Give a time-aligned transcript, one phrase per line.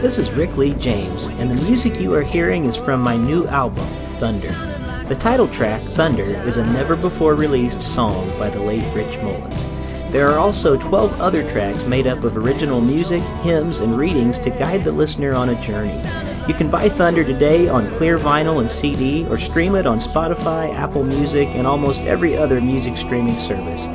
[0.00, 3.46] This is Rick Lee James, and the music you are hearing is from my new
[3.48, 3.88] album,
[4.20, 4.52] Thunder.
[5.08, 9.66] The title track, Thunder, is a never before released song by the late Rich Mullins.
[10.12, 14.50] There are also 12 other tracks made up of original music, hymns, and readings to
[14.50, 16.00] guide the listener on a journey.
[16.46, 20.72] You can buy Thunder today on clear vinyl and CD or stream it on Spotify,
[20.74, 23.86] Apple Music, and almost every other music streaming service.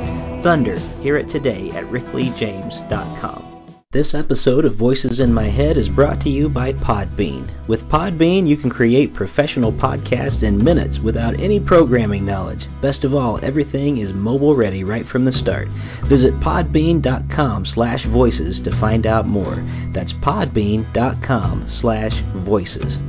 [0.42, 3.49] Thunder, hear it today at rickleejames.com.
[3.92, 7.50] This episode of Voices in My Head is brought to you by Podbean.
[7.66, 12.68] With Podbean, you can create professional podcasts in minutes without any programming knowledge.
[12.80, 15.66] Best of all, everything is mobile ready right from the start.
[16.04, 19.56] Visit podbean.com slash voices to find out more.
[19.88, 23.00] That's podbean.com slash voices.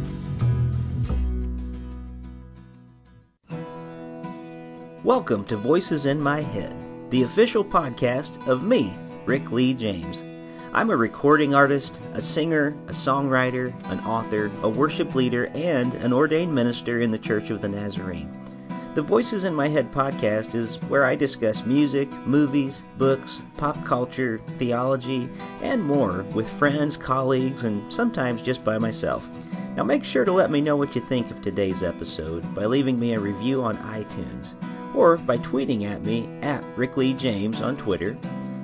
[5.04, 6.74] Welcome to Voices in My Head,
[7.12, 8.92] the official podcast of me,
[9.28, 10.24] Rick Lee James.
[10.74, 16.14] I'm a recording artist, a singer, a songwriter, an author, a worship leader, and an
[16.14, 18.32] ordained minister in the Church of the Nazarene.
[18.96, 24.40] The Voices in My Head podcast is where I discuss music, movies, books, pop culture,
[24.58, 25.28] theology,
[25.62, 29.28] and more with friends, colleagues, and sometimes just by myself.
[29.76, 32.98] Now make sure to let me know what you think of today's episode by leaving
[32.98, 34.54] me a review on iTunes
[34.96, 38.16] or by tweeting at me at Rick Lee James on Twitter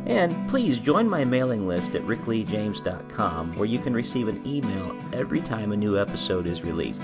[0.08, 5.42] and please join my mailing list at rickleejames.com where you can receive an email every
[5.42, 7.02] time a new episode is released.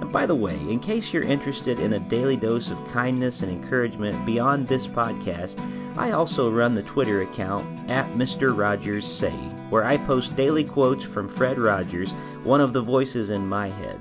[0.00, 3.52] And by the way, in case you're interested in a daily dose of kindness and
[3.52, 5.60] encouragement beyond this podcast,
[5.96, 8.56] I also run the Twitter account at Mr.
[8.56, 9.30] Rogers Say,
[9.70, 12.10] where I post daily quotes from Fred Rogers,
[12.42, 14.00] one of the voices in my head.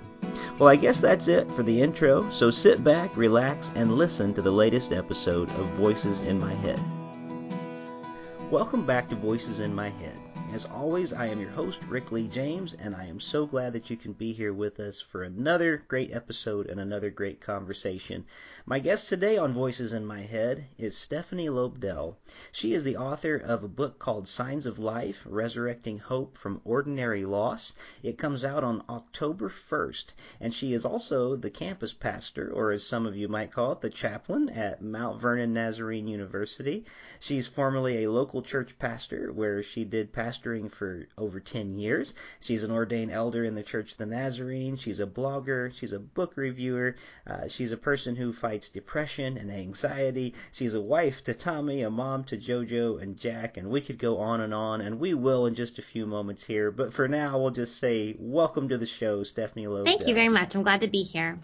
[0.58, 4.42] Well, I guess that's it for the intro, so sit back, relax, and listen to
[4.42, 6.80] the latest episode of Voices in My Head.
[8.52, 10.16] Welcome back to Voices in My Head.
[10.52, 13.90] As always, I am your host, Rick Lee James, and I am so glad that
[13.90, 18.26] you can be here with us for another great episode and another great conversation.
[18.66, 22.16] My guest today on Voices in My Head is Stephanie Lobdell.
[22.50, 27.26] She is the author of a book called Signs of Life Resurrecting Hope from Ordinary
[27.26, 27.74] Loss.
[28.04, 32.86] It comes out on October 1st, and she is also the campus pastor, or as
[32.86, 36.86] some of you might call it, the chaplain at Mount Vernon Nazarene University.
[37.20, 42.16] She's formerly a local church pastor where she did pastoring for over 10 years.
[42.40, 44.78] She's an ordained elder in the Church of the Nazarene.
[44.78, 45.74] She's a blogger.
[45.76, 46.96] She's a book reviewer.
[47.28, 50.32] Uh, she's a person who fights fights depression and anxiety.
[50.52, 54.20] She's a wife to Tommy, a mom to Jojo and Jack, and we could go
[54.20, 56.70] on and on, and we will in just a few moments here.
[56.70, 59.86] But for now, we'll just say welcome to the show, Stephanie Lowe.
[59.86, 60.54] Thank you very much.
[60.54, 61.40] I'm glad to be here.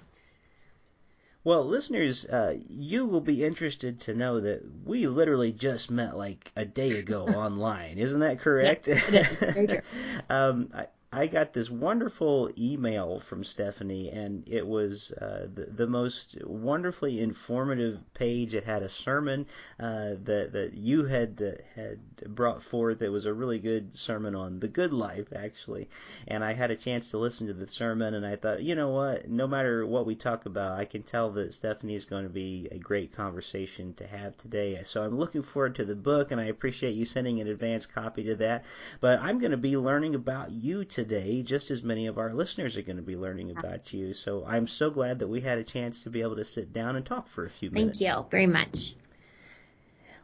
[1.44, 6.52] Well, listeners, uh, you will be interested to know that we literally just met like
[6.56, 7.98] a day ago online.
[7.98, 8.88] Isn't that correct?
[8.88, 9.54] Yes, it is.
[9.54, 9.82] Very true.
[10.30, 15.88] um, I, I got this wonderful email from Stephanie, and it was uh, the, the
[15.88, 18.54] most wonderfully informative page.
[18.54, 19.48] It had a sermon
[19.80, 22.00] uh, that that you had uh, had
[22.36, 23.02] brought forth.
[23.02, 25.90] It was a really good sermon on the good life, actually,
[26.28, 28.90] and I had a chance to listen to the sermon, and I thought, you know
[28.90, 29.28] what?
[29.28, 32.68] No matter what we talk about, I can tell that Stephanie is going to be
[32.72, 34.80] a great conversation to have today.
[34.84, 38.26] So I'm looking forward to the book, and I appreciate you sending an advance copy
[38.26, 38.64] to that.
[39.02, 42.34] But I'm going to be learning about you today today, just as many of our
[42.34, 44.14] listeners are going to be learning about you.
[44.14, 46.98] So I'm so glad that we had a chance to be able to sit down
[46.98, 48.00] and talk for a few minutes.
[48.00, 48.96] Thank you very much.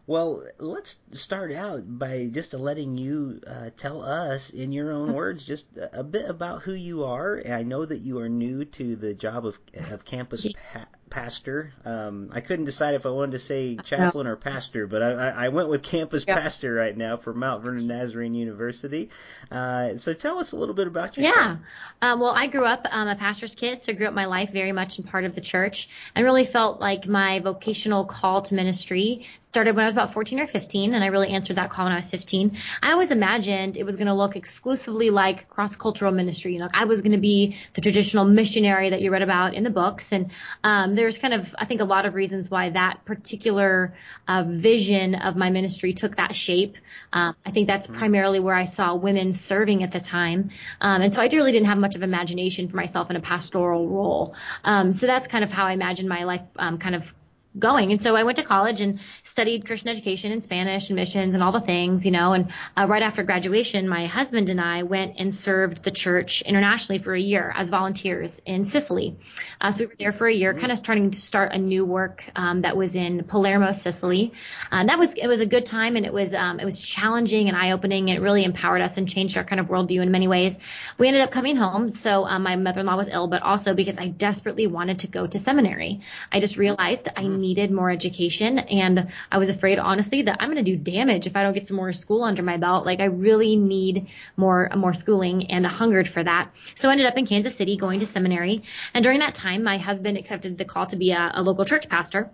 [0.08, 5.46] Well, let's start out by just letting you uh, tell us, in your own words,
[5.46, 7.42] just a bit about who you are.
[7.47, 9.57] I know that you are new to the job of,
[9.92, 11.72] of campus pa- pastor.
[11.86, 15.48] Um, I couldn't decide if I wanted to say chaplain or pastor, but I, I
[15.48, 16.42] went with campus yeah.
[16.42, 19.09] pastor right now for Mount Vernon Nazarene University.
[19.50, 21.38] Uh, so tell us a little bit about yourself.
[21.38, 21.58] Yeah.
[22.02, 24.52] Um, well, I grew up um, a pastor's kid, so I grew up my life
[24.52, 28.54] very much in part of the church and really felt like my vocational call to
[28.54, 31.86] ministry started when I was about 14 or 15, and I really answered that call
[31.86, 32.58] when I was 15.
[32.84, 36.51] I always imagined it was going to look exclusively like cross-cultural ministry.
[36.51, 39.63] You know, I was going to be the traditional missionary that you read about in
[39.63, 40.31] the books, and
[40.62, 43.94] um, there's kind of, I think, a lot of reasons why that particular
[44.28, 46.78] uh, vision of my ministry took that shape.
[47.13, 48.00] Um, I think that's mm-hmm.
[48.00, 50.50] primarily where I saw women serving at the time.
[50.81, 53.88] Um, and so I really didn't have much of imagination for myself in a pastoral
[53.88, 54.36] role.
[54.63, 57.13] Um, so that's kind of how I imagined my life um, kind of
[57.57, 57.92] going.
[57.92, 61.44] And so I went to college and studied Christian education and Spanish and missions and
[61.44, 62.34] all the things, you know.
[62.34, 67.02] And uh, right after graduation, my husband and I went and served the church internationally
[67.02, 69.18] for a year as volunteers in Sicily.
[69.62, 71.86] Uh, so we were there for a year, kind of trying to start a new
[71.86, 74.34] work um, that was in Palermo, Sicily.
[74.72, 76.80] Uh, and that was it was a good time and it was um, it was
[76.80, 78.10] challenging and eye opening.
[78.10, 80.60] It really empowered us and changed our kind of worldview in many ways.
[80.98, 81.90] We ended up coming home.
[81.90, 85.40] So um, my mother-in-law was ill, but also because I desperately wanted to go to
[85.40, 86.01] seminary.
[86.31, 87.44] I just realized I mm-hmm.
[87.45, 91.36] Needed more education and I was afraid honestly that I'm going to do damage if
[91.36, 92.86] I don't get some more school under my belt.
[92.86, 96.51] Like I really need more more schooling and I hungered for that.
[96.75, 98.63] So I ended up in Kansas City going to seminary.
[98.94, 101.88] And during that time, my husband accepted the call to be a, a local church
[101.89, 102.31] pastor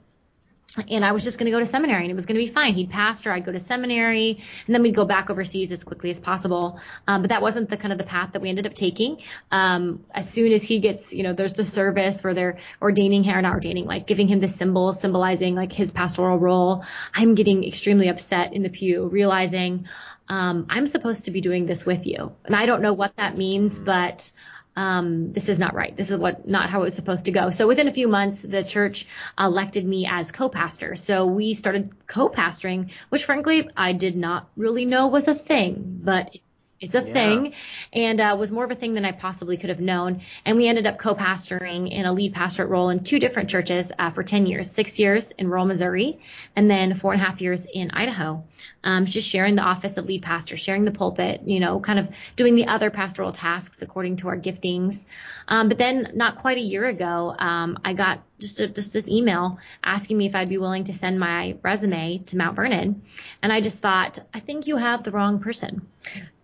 [0.90, 2.52] and I was just going to go to seminary and it was going to be
[2.52, 2.74] fine.
[2.74, 6.20] He'd pastor, I'd go to seminary, and then we'd go back overseas as quickly as
[6.20, 6.80] possible.
[7.08, 9.22] Um, but that wasn't the kind of the path that we ended up taking.
[9.52, 13.36] Um, as soon as he gets, you know, there's the service where they're ordaining him,
[13.36, 16.86] or not ordaining, like giving him the symbol symbolizing like his pastoral role.
[17.14, 19.88] I'm getting extremely upset in the pew, realizing
[20.30, 23.38] um, I'm supposed to be doing this with you, and I don't know what that
[23.38, 24.32] means, but
[24.76, 25.96] um, this is not right.
[25.96, 27.50] This is what not how it was supposed to go.
[27.50, 29.06] So within a few months, the church
[29.38, 30.96] elected me as co-pastor.
[30.96, 36.30] So we started co-pastoring, which frankly I did not really know was a thing, but
[36.34, 36.50] it's
[36.82, 37.14] a yeah.
[37.14, 37.54] thing
[37.94, 40.22] and uh, was more of a thing than I possibly could have known.
[40.46, 44.10] And we ended up co-pastoring in a lead pastorate role in two different churches uh,
[44.10, 46.20] for 10 years, six years in rural Missouri,
[46.56, 48.44] and then four and a half years in Idaho.
[48.84, 52.10] Um, just sharing the office of lead pastor, sharing the pulpit, you know, kind of
[52.36, 55.06] doing the other pastoral tasks according to our giftings.
[55.48, 59.08] Um, but then not quite a year ago, um, I got just a, just this
[59.08, 63.04] email asking me if I'd be willing to send my resume to Mount Vernon,
[63.44, 65.88] and I just thought, I think you have the wrong person.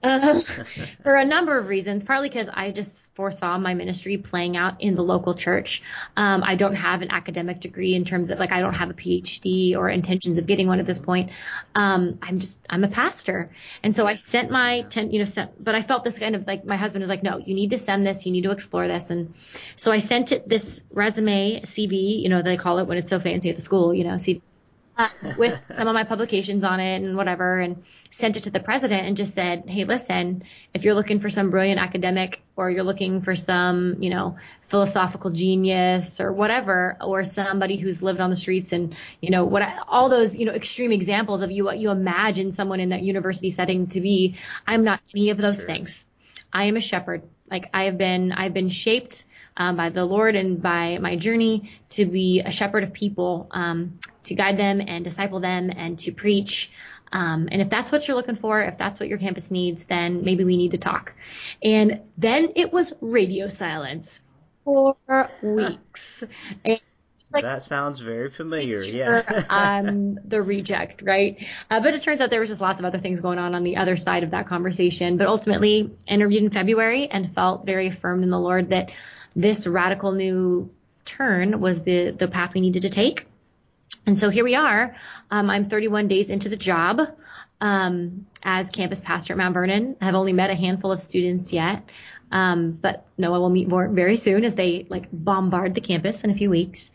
[0.08, 0.40] Uh,
[1.04, 4.96] for a number of reasons, partly because I just foresaw my ministry playing out in
[4.96, 5.84] the local church.
[6.16, 8.94] Um, I don't have an academic degree in terms of like I don't have a
[8.94, 11.32] PhD or intentions of getting one at this point.
[11.76, 13.50] Um, I'm just I'm a pastor,
[13.84, 16.48] and so I sent my ten, you know, sent, but I felt this kind of
[16.48, 18.88] like my husband was like, no, you need to send this, you need to explore
[18.88, 19.34] this, and
[19.76, 23.20] so I sent it this resume CV, you know, they call it when it's so
[23.20, 24.42] fancy at the school, you know, CV
[24.98, 28.60] uh, with some of my publications on it and whatever and sent it to the
[28.60, 32.84] president and just said, Hey, listen, if you're looking for some brilliant academic or you're
[32.84, 38.36] looking for some, you know, philosophical genius or whatever, or somebody who's lived on the
[38.36, 41.92] streets and, you know, what all those, you know, extreme examples of you, what you
[41.92, 44.36] imagine someone in that university setting to be.
[44.66, 45.66] I'm not any of those sure.
[45.66, 46.06] things.
[46.52, 47.24] I am a shepherd.
[47.52, 49.24] Like I have been, I've been shaped
[49.58, 54.00] um, by the Lord and by my journey to be a shepherd of people, um,
[54.28, 56.72] to guide them and disciple them and to preach.
[57.12, 60.24] Um, and if that's what you're looking for, if that's what your campus needs, then
[60.24, 61.14] maybe we need to talk.
[61.64, 64.22] And then it was radio silence
[64.64, 66.24] for weeks.
[66.66, 66.82] And
[67.34, 68.82] like, that sounds very familiar.
[68.82, 69.44] Yeah.
[69.50, 71.46] I'm the reject, right?
[71.70, 73.64] Uh, but it turns out there was just lots of other things going on on
[73.64, 75.18] the other side of that conversation.
[75.18, 78.92] But ultimately, interviewed in February and felt very affirmed in the Lord that
[79.36, 80.70] this radical new
[81.06, 83.27] turn was the the path we needed to take.
[84.08, 84.96] And so here we are.
[85.30, 87.02] Um, I'm 31 days into the job
[87.60, 89.98] um, as campus pastor at Mount Vernon.
[90.00, 91.84] I have only met a handful of students yet,
[92.32, 96.32] um, but Noah will meet more very soon as they like bombard the campus in
[96.32, 96.90] a few weeks.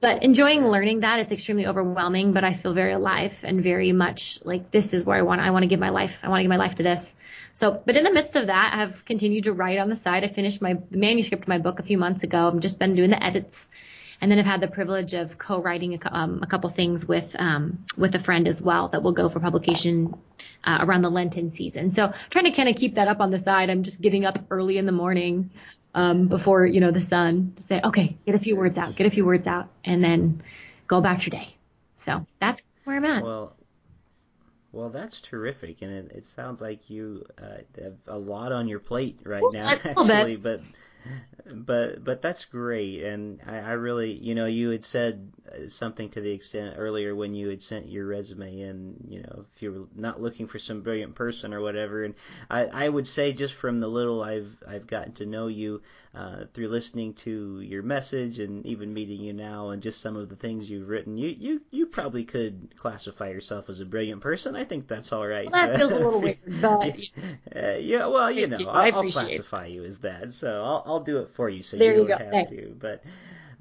[0.00, 4.38] But enjoying learning that it's extremely overwhelming but i feel very alive and very much
[4.44, 6.42] like this is where i want i want to give my life i want to
[6.42, 7.14] give my life to this.
[7.54, 10.22] So but in the midst of that i've continued to write on the side.
[10.22, 12.48] I finished my manuscript of my book a few months ago.
[12.48, 13.70] I've just been doing the edits
[14.20, 17.84] and then I've had the privilege of co-writing a, um, a couple things with um,
[17.96, 20.14] with a friend as well that will go for publication
[20.64, 21.90] uh, around the Lenten season.
[21.90, 23.70] So trying to kind of keep that up on the side.
[23.70, 25.50] I'm just getting up early in the morning,
[25.94, 29.06] um, before you know the sun to say, okay, get a few words out, get
[29.06, 30.42] a few words out, and then
[30.86, 31.48] go about your day.
[31.96, 33.22] So that's where I'm at.
[33.22, 33.56] Well,
[34.72, 38.78] well, that's terrific, and it, it sounds like you uh, have a lot on your
[38.78, 40.36] plate right well, now, actually.
[40.36, 40.60] But
[41.52, 45.32] but but that's great, and I, I really, you know, you had said
[45.68, 49.62] something to the extent earlier when you had sent your resume in, you know, if
[49.62, 52.14] you were not looking for some brilliant person or whatever, and
[52.48, 55.82] I, I would say just from the little I've I've gotten to know you
[56.14, 60.28] uh, through listening to your message and even meeting you now and just some of
[60.28, 64.56] the things you've written, you you you probably could classify yourself as a brilliant person.
[64.56, 65.52] I think that's all right.
[65.52, 66.36] Well, that feels a little weird,
[66.80, 66.96] but
[67.54, 71.18] uh, yeah, well, you know, I'll, I'll classify you as that, so I'll I'll do
[71.18, 72.18] it for you, so there you, you don't go.
[72.18, 72.50] have Thanks.
[72.50, 72.74] to.
[72.78, 73.04] But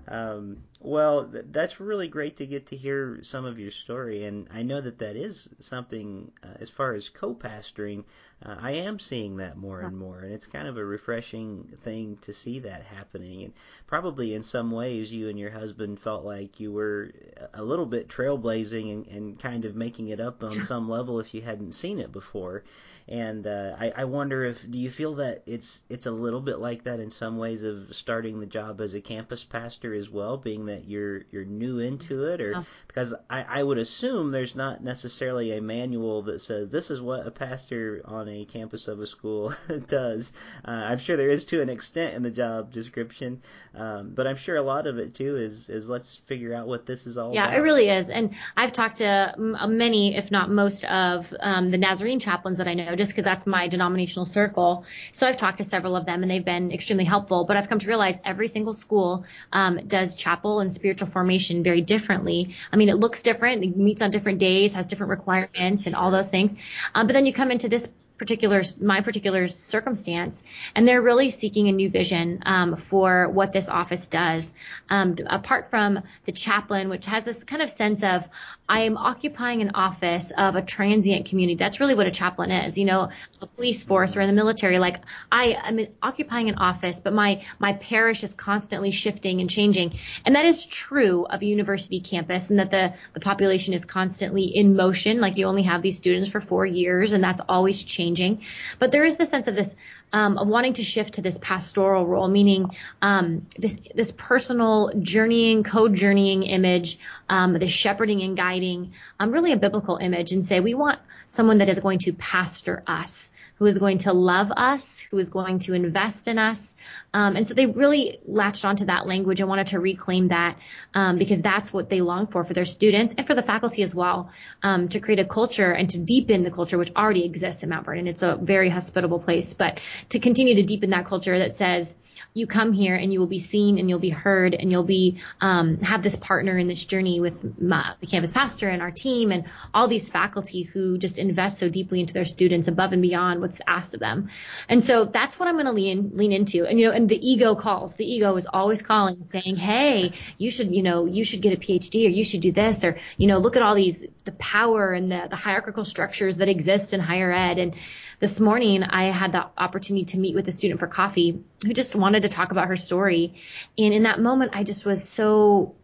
[0.08, 4.48] um, Well, th- that's really great to get to hear some of your story, and
[4.52, 8.06] I know that that is something uh, as far as co-pastoring.
[8.46, 12.18] Uh, I am seeing that more and more, and it's kind of a refreshing thing
[12.22, 13.44] to see that happening.
[13.44, 13.54] And
[13.86, 17.12] probably in some ways, you and your husband felt like you were
[17.54, 21.34] a little bit trailblazing and, and kind of making it up on some level if
[21.34, 22.64] you hadn't seen it before.
[23.10, 26.60] And uh, I, I wonder if do you feel that it's it's a little bit
[26.60, 30.38] like that in some ways of starting the job as a campus pastor as well,
[30.38, 34.84] being that you're you're new into it, or because I, I would assume there's not
[34.84, 39.08] necessarily a manual that says this is what a pastor on a campus of a
[39.08, 39.54] school
[39.88, 40.32] does.
[40.66, 43.42] Uh, I'm sure there is to an extent in the job description,
[43.76, 46.86] um, but I'm sure a lot of it too is is let's figure out what
[46.86, 47.58] this is all yeah, about.
[47.58, 48.10] it really is.
[48.10, 52.74] And I've talked to many, if not most, of um, the Nazarene chaplains that I
[52.74, 54.86] know just because that's my denominational circle.
[55.12, 57.46] So I've talked to several of them and they've been extremely helpful.
[57.46, 61.82] But I've come to realize every single school um, does chapel and spiritual formation very
[61.82, 62.56] differently.
[62.72, 66.12] I mean, it looks different, it meets on different days, has different requirements and all
[66.12, 66.56] those things.
[66.94, 70.44] Um, but then you come into this particular my particular circumstance,
[70.76, 74.54] and they're really seeking a new vision um, for what this office does.
[74.90, 78.28] Um, apart from the chaplain, which has this kind of sense of
[78.68, 81.56] I am occupying an office of a transient community.
[81.56, 82.78] That's really what a chaplain is.
[82.78, 83.10] You know,
[83.42, 84.78] a police force or in the military.
[84.78, 84.98] Like
[85.32, 90.36] I am occupying an office, but my my parish is constantly shifting and changing, and
[90.36, 94.76] that is true of a university campus, and that the the population is constantly in
[94.76, 95.22] motion.
[95.22, 98.46] Like you only have these students for four years, and that's always changing changing.
[98.80, 99.76] But there is the sense of this
[100.12, 105.64] um, of wanting to shift to this pastoral role, meaning um, this this personal journeying,
[105.64, 106.98] co-journeying image,
[107.30, 111.60] um, the shepherding and guiding, um, really a biblical image, and say we want someone
[111.60, 115.60] that is going to pastor us, who is going to love us, who is going
[115.60, 116.74] to invest in us.
[117.14, 120.58] Um, and so they really latched onto that language and wanted to reclaim that
[120.94, 123.94] um, because that's what they long for for their students and for the faculty as
[123.94, 124.32] well,
[124.64, 127.86] um, to create a culture and to deepen the culture which already exists in Mount
[127.86, 128.08] Vernon.
[128.08, 131.96] It's a very hospitable place, but to continue to deepen that culture that says
[132.34, 135.20] you come here and you will be seen and you'll be heard and you'll be
[135.42, 139.32] um, have this partner in this journey with my, the campus pastor and our team
[139.32, 143.42] and all these faculty who just invest so deeply into their students above and beyond
[143.50, 144.30] what's asked of them.
[144.68, 146.66] And so that's what I'm going to lean lean into.
[146.66, 147.96] And you know, and the ego calls.
[147.96, 151.58] The ego is always calling, saying, "Hey, you should you know you should get a
[151.58, 154.94] PhD or you should do this or you know look at all these the power
[154.94, 157.76] and the, the hierarchical structures that exist in higher ed and
[158.20, 161.96] this morning I had the opportunity to meet with a student for coffee who just
[161.96, 163.36] wanted to talk about her story.
[163.78, 165.76] And in that moment, I just was so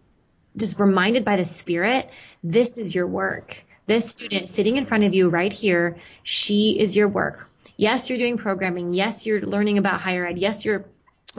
[0.58, 2.10] just reminded by the spirit,
[2.44, 3.64] this is your work.
[3.88, 7.48] This student sitting in front of you right here, she is your work.
[7.78, 8.94] Yes, you're doing programming.
[8.94, 10.38] Yes, you're learning about higher ed.
[10.38, 10.86] Yes, you're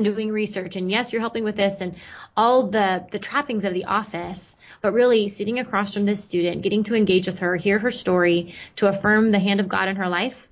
[0.00, 1.96] doing research and yes you're helping with this and
[2.36, 6.82] all the the trappings of the office but really sitting across from this student getting
[6.82, 10.10] to engage with her hear her story to affirm the hand of god in her
[10.10, 10.48] life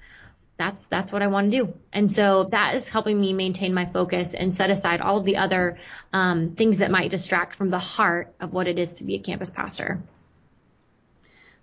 [0.57, 1.75] that's that's what I want to do.
[1.93, 5.39] And so that is helping me maintain my focus and set aside all of the
[5.39, 5.79] other
[6.13, 9.19] um, things that might distract from the heart of what it is to be a
[9.19, 10.01] campus pastor.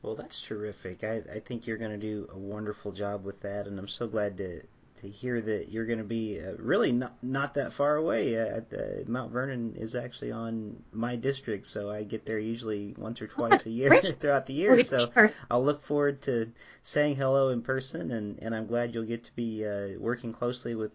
[0.01, 1.03] Well, that's terrific.
[1.03, 4.07] I, I think you're going to do a wonderful job with that, and I'm so
[4.07, 4.61] glad to
[5.01, 8.37] to hear that you're going to be uh, really not not that far away.
[8.39, 12.93] Uh, at the, Mount Vernon is actually on my district, so I get there usually
[12.97, 14.83] once or twice a year throughout the year.
[14.83, 15.11] So
[15.49, 19.35] I'll look forward to saying hello in person, and and I'm glad you'll get to
[19.35, 20.91] be uh, working closely with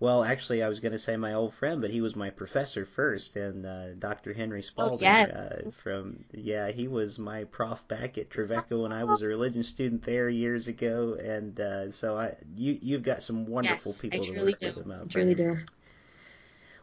[0.00, 2.86] well, actually, I was going to say my old friend, but he was my professor
[2.86, 4.32] first, and uh, Dr.
[4.32, 5.06] Henry Spaulding.
[5.06, 5.30] Oh, yes.
[5.30, 9.62] Uh, from yeah, he was my prof back at Trevecca when I was a religion
[9.62, 14.24] student there years ago, and uh, so I you you've got some wonderful yes, people
[14.24, 14.66] to work do.
[14.66, 15.58] with at Mount I truly do.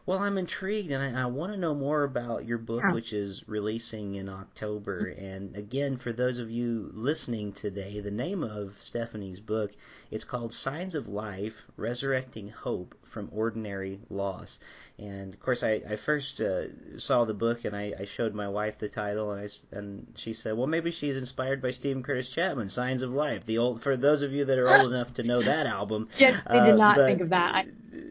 [0.08, 2.94] Well, I'm intrigued, and I, I want to know more about your book, yeah.
[2.94, 5.08] which is releasing in October.
[5.08, 9.72] And again, for those of you listening today, the name of Stephanie's book
[10.10, 14.60] it's called Signs of Life: Resurrecting Hope from Ordinary Loss.
[14.98, 18.48] And of course, I, I first uh, saw the book, and I, I showed my
[18.48, 22.30] wife the title, and I and she said, "Well, maybe she's inspired by Steven Curtis
[22.30, 25.22] Chapman, Signs of Life." The old for those of you that are old enough to
[25.22, 26.08] know that album.
[26.48, 27.54] They did not uh, think of that.
[27.54, 27.66] I,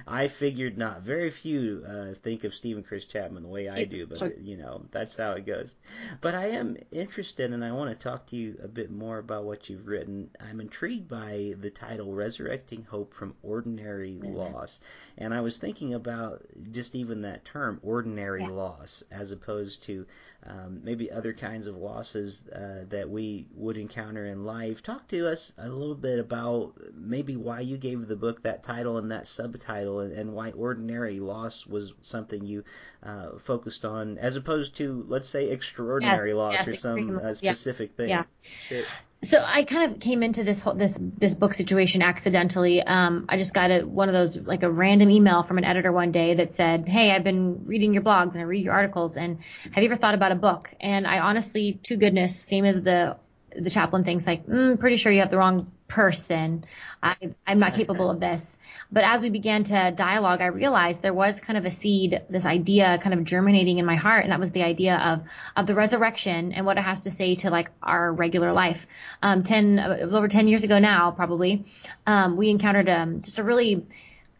[0.07, 1.01] I figured not.
[1.01, 4.85] Very few uh, think of Steven Chris Chapman the way I do, but you know
[4.91, 5.75] that's how it goes.
[6.19, 9.45] But I am interested, and I want to talk to you a bit more about
[9.45, 10.29] what you've written.
[10.39, 14.35] I'm intrigued by the title "Resurrecting Hope from Ordinary mm-hmm.
[14.35, 14.81] Loss,"
[15.17, 18.49] and I was thinking about just even that term, ordinary yeah.
[18.49, 20.05] loss, as opposed to
[20.45, 24.83] um, maybe other kinds of losses uh, that we would encounter in life.
[24.83, 28.97] Talk to us a little bit about maybe why you gave the book that title
[28.97, 32.63] and that subtitle and, and why ordinary loss was something you
[33.03, 37.33] uh, focused on, as opposed to, let's say, extraordinary yes, loss yes, or some uh,
[37.33, 38.23] specific yeah.
[38.27, 38.79] thing.
[38.79, 38.83] Yeah.
[39.23, 42.83] So I kind of came into this whole this this book situation accidentally.
[42.83, 45.91] Um, I just got a one of those like a random email from an editor
[45.91, 49.15] one day that said, "Hey, I've been reading your blogs and I read your articles,
[49.15, 49.39] and
[49.71, 53.17] have you ever thought about a book?" And I honestly, to goodness, same as the
[53.55, 56.65] the chaplain thinks like, mm, pretty sure you have the wrong person.
[57.03, 58.57] I, I'm not capable of this.
[58.91, 62.47] But as we began to dialogue, I realized there was kind of a seed, this
[62.47, 64.23] idea kind of germinating in my heart.
[64.23, 65.21] And that was the idea of,
[65.55, 68.87] of the resurrection and what it has to say to like our regular life.
[69.21, 71.65] Um, 10, it was over 10 years ago now, probably.
[72.07, 73.85] Um, we encountered, um, just a really,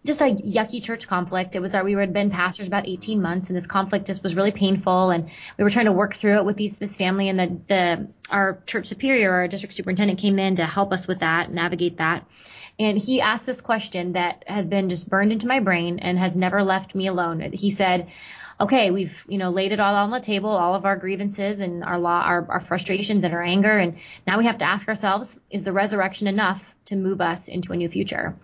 [0.05, 1.55] just a yucky church conflict.
[1.55, 4.36] It was our, we had been pastors about 18 months and this conflict just was
[4.36, 5.12] really painful.
[5.12, 8.07] And we were trying to work through it with these, this family and the, the,
[8.29, 12.27] our church superior, our district superintendent came in to help us with that, navigate that.
[12.79, 16.36] And he asked this question that has been just burned into my brain and has
[16.36, 17.51] never left me alone.
[17.53, 18.10] He said,
[18.60, 21.83] okay, we've, you know, laid it all on the table, all of our grievances and
[21.83, 23.77] our law, our, our frustrations and our anger.
[23.77, 27.74] And now we have to ask ourselves, is the resurrection enough to move us into
[27.74, 28.36] a new future?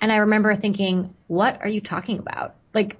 [0.00, 2.54] And I remember thinking, what are you talking about?
[2.74, 2.96] Like,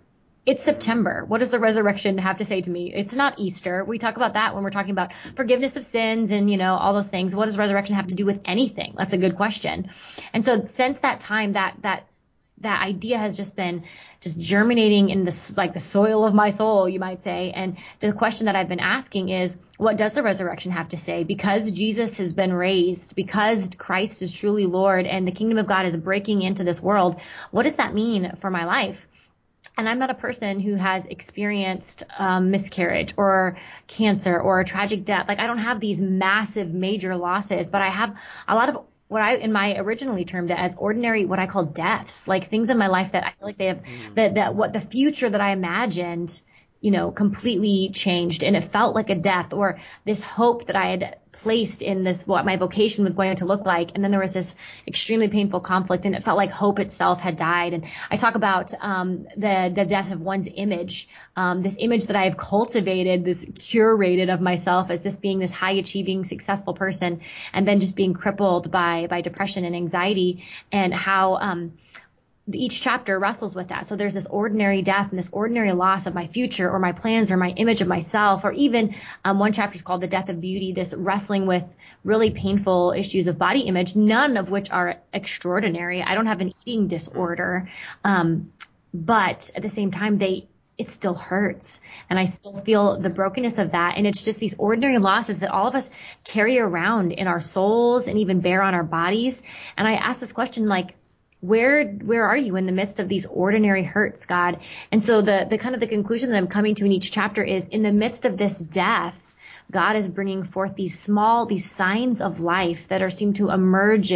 [0.47, 1.27] it's September.
[1.27, 2.91] What does the resurrection have to say to me?
[2.95, 3.85] It's not Easter.
[3.85, 6.95] We talk about that when we're talking about forgiveness of sins and, you know, all
[6.95, 7.37] those things.
[7.37, 8.95] What does resurrection have to do with anything?
[8.97, 9.91] That's a good question.
[10.33, 12.07] And so since that time, that, that,
[12.61, 13.85] that idea has just been
[14.21, 17.53] just germinating in the like the soil of my soul, you might say.
[17.53, 21.25] And the question that I've been asking is, what does the resurrection have to say?
[21.25, 25.87] Because Jesus has been raised, because Christ is truly Lord, and the kingdom of God
[25.87, 27.21] is breaking into this world.
[27.51, 29.07] What does that mean for my life?
[29.77, 35.05] and I'm not a person who has experienced um, miscarriage or cancer or a tragic
[35.05, 35.29] death.
[35.29, 39.23] Like I don't have these massive major losses, but I have a lot of what
[39.23, 42.79] I in my originally termed it as ordinary what I call deaths, like things in
[42.79, 44.15] my life that I feel like they have mm.
[44.15, 46.41] that that what the future that I imagined
[46.81, 50.91] you know, completely changed and it felt like a death or this hope that I
[50.91, 53.93] had placed in this, what my vocation was going to look like.
[53.95, 54.55] And then there was this
[54.87, 57.75] extremely painful conflict and it felt like hope itself had died.
[57.75, 62.17] And I talk about, um, the, the death of one's image, um, this image that
[62.17, 67.21] I have cultivated, this curated of myself as this being this high achieving, successful person
[67.53, 71.73] and then just being crippled by, by depression and anxiety and how, um,
[72.55, 73.87] each chapter wrestles with that.
[73.87, 77.31] So there's this ordinary death and this ordinary loss of my future or my plans
[77.31, 80.41] or my image of myself, or even um, one chapter is called the death of
[80.41, 81.65] beauty, this wrestling with
[82.05, 86.03] really painful issues of body image, none of which are extraordinary.
[86.03, 87.69] I don't have an eating disorder.
[88.05, 88.53] Um,
[88.95, 91.81] but at the same time, they, it still hurts.
[92.09, 93.95] And I still feel the brokenness of that.
[93.97, 95.91] And it's just these ordinary losses that all of us
[96.25, 99.43] carry around in our souls and even bear on our bodies.
[99.77, 100.95] And I ask this question like,
[101.41, 105.47] where where are you in the midst of these ordinary hurts god and so the
[105.49, 107.93] the kind of the conclusion that i'm coming to in each chapter is in the
[107.93, 109.25] midst of this death
[109.71, 114.13] God is bringing forth these small, these signs of life that are seem to emerge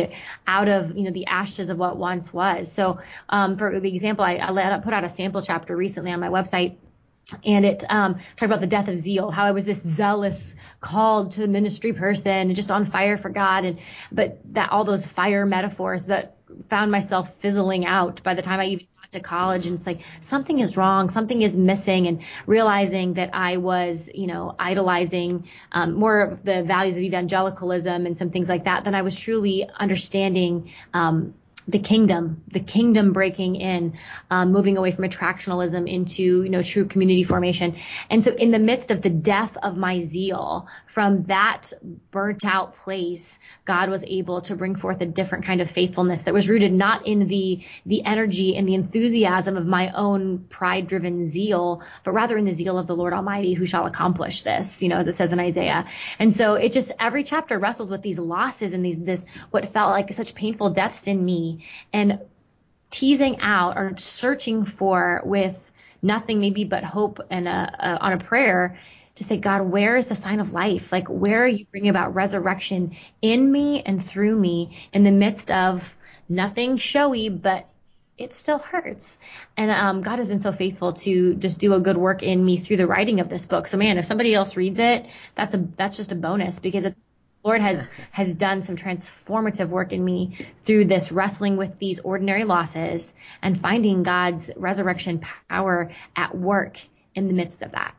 [0.46, 2.72] out of, you know, the ashes of what once was.
[2.72, 6.28] So, um, for the example, I, I put out a sample chapter recently on my
[6.28, 6.76] website
[7.44, 11.32] and it um, talked about the death of zeal, how I was this zealous, called
[11.32, 13.78] to ministry person, and just on fire for God, and
[14.10, 16.36] but that all those fire metaphors, but
[16.68, 19.66] found myself fizzling out by the time I even got to college.
[19.66, 24.26] And it's like something is wrong, something is missing, and realizing that I was, you
[24.26, 28.94] know, idolizing um, more of the values of evangelicalism and some things like that than
[28.94, 31.34] I was truly understanding um,
[31.68, 33.98] the kingdom, the kingdom breaking in,
[34.30, 37.76] um, moving away from attractionalism into, you know, true community formation.
[38.10, 41.72] And so in the midst of the death of my zeal from that
[42.10, 46.34] burnt out place, God was able to bring forth a different kind of faithfulness that
[46.34, 51.26] was rooted not in the, the energy and the enthusiasm of my own pride driven
[51.26, 54.88] zeal, but rather in the zeal of the Lord Almighty who shall accomplish this, you
[54.88, 55.86] know, as it says in Isaiah.
[56.18, 59.90] And so it just, every chapter wrestles with these losses and these, this, what felt
[59.90, 61.51] like such painful deaths in me
[61.92, 62.20] and
[62.90, 68.18] teasing out or searching for with nothing maybe but hope and a, a, on a
[68.18, 68.78] prayer
[69.14, 70.90] to say, God, where is the sign of life?
[70.90, 75.50] Like, where are you bringing about resurrection in me and through me in the midst
[75.50, 75.96] of
[76.28, 77.68] nothing showy, but
[78.18, 79.18] it still hurts.
[79.56, 82.56] And um, God has been so faithful to just do a good work in me
[82.56, 83.66] through the writing of this book.
[83.66, 87.04] So man, if somebody else reads it, that's a that's just a bonus because it's
[87.44, 92.44] Lord has has done some transformative work in me through this wrestling with these ordinary
[92.44, 96.78] losses and finding God's resurrection power at work
[97.14, 97.94] in the midst of that.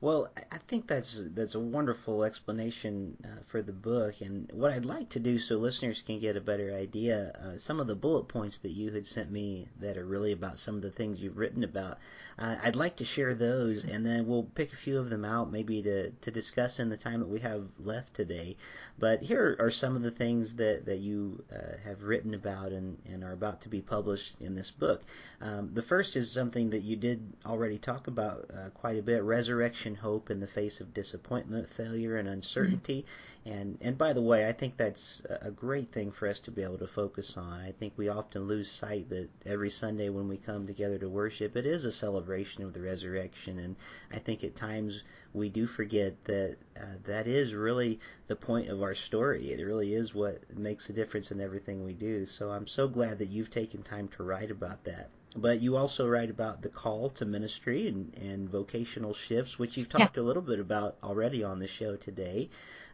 [0.00, 4.84] Well, I think that's that's a wonderful explanation uh, for the book, and what I'd
[4.84, 7.32] like to do so listeners can get a better idea.
[7.42, 10.60] Uh, some of the bullet points that you had sent me that are really about
[10.60, 11.98] some of the things you've written about.
[12.38, 15.50] Uh, I'd like to share those, and then we'll pick a few of them out
[15.50, 18.56] maybe to to discuss in the time that we have left today.
[19.00, 22.98] But here are some of the things that that you uh, have written about and
[23.04, 25.02] and are about to be published in this book.
[25.40, 29.24] Um, the first is something that you did already talk about uh, quite a bit:
[29.24, 33.04] resurrection hope in the face of disappointment, failure, and uncertainty.
[33.48, 36.62] And and by the way, I think that's a great thing for us to be
[36.62, 37.60] able to focus on.
[37.60, 41.56] I think we often lose sight that every Sunday when we come together to worship,
[41.56, 43.58] it is a celebration of the resurrection.
[43.58, 43.76] And
[44.12, 48.82] I think at times we do forget that uh, that is really the point of
[48.82, 49.50] our story.
[49.50, 52.26] It really is what makes a difference in everything we do.
[52.26, 55.08] So I'm so glad that you've taken time to write about that.
[55.36, 59.90] But you also write about the call to ministry and, and vocational shifts, which you've
[59.90, 60.22] talked yeah.
[60.22, 62.48] a little bit about already on the show today.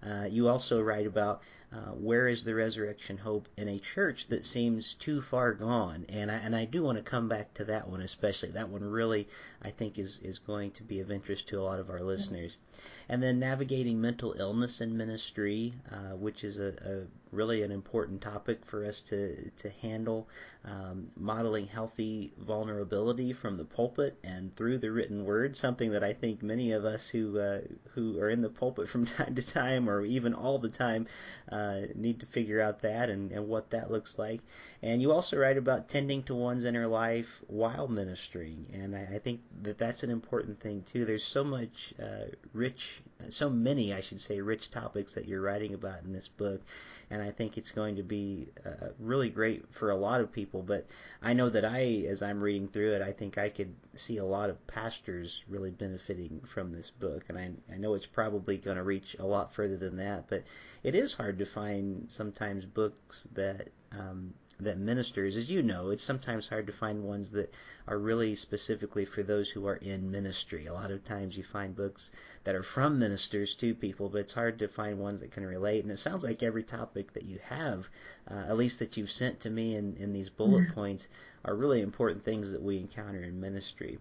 [0.05, 4.45] Uh, you also write about uh, where is the resurrection hope in a church that
[4.45, 7.89] seems too far gone, and I and I do want to come back to that
[7.89, 8.51] one especially.
[8.51, 9.27] That one really
[9.61, 12.57] I think is is going to be of interest to a lot of our listeners.
[13.09, 18.21] And then navigating mental illness in ministry, uh, which is a, a, really an important
[18.21, 20.29] topic for us to to handle.
[20.67, 26.15] Um, modeling healthy vulnerability from the pulpit and through the written word, something that I
[26.15, 29.91] think many of us who uh, who are in the pulpit from time to time,
[29.91, 31.07] or even all the time,
[31.53, 34.41] uh, need to figure out that and, and what that looks like.
[34.83, 39.19] And you also write about tending to one's inner life while ministering, and I, I
[39.19, 41.05] think that that's an important thing too.
[41.05, 42.94] There's so much uh, rich,
[43.31, 46.61] so many, I should say, rich topics that you're writing about in this book,
[47.11, 50.63] and I think it's going to be uh, really great for a lot of people.
[50.63, 50.87] But
[51.23, 54.25] I know that I, as I'm reading through it, I think I could see a
[54.25, 58.77] lot of pastors really benefiting from this book, and I, I know it's probably going
[58.77, 60.29] to reach a lot further than that.
[60.29, 60.45] But
[60.83, 66.03] it is hard to find sometimes books that um, that ministers, as you know, it's
[66.03, 67.53] sometimes hard to find ones that
[67.87, 70.67] are really specifically for those who are in ministry.
[70.67, 72.11] A lot of times you find books
[72.45, 75.83] that are from ministers to people, but it's hard to find ones that can relate.
[75.83, 77.89] And it sounds like every topic that you have,
[78.31, 80.75] uh, at least that you've sent to me in, in these bullet mm-hmm.
[80.75, 81.09] points,
[81.45, 83.99] are really important things that we encounter in ministry.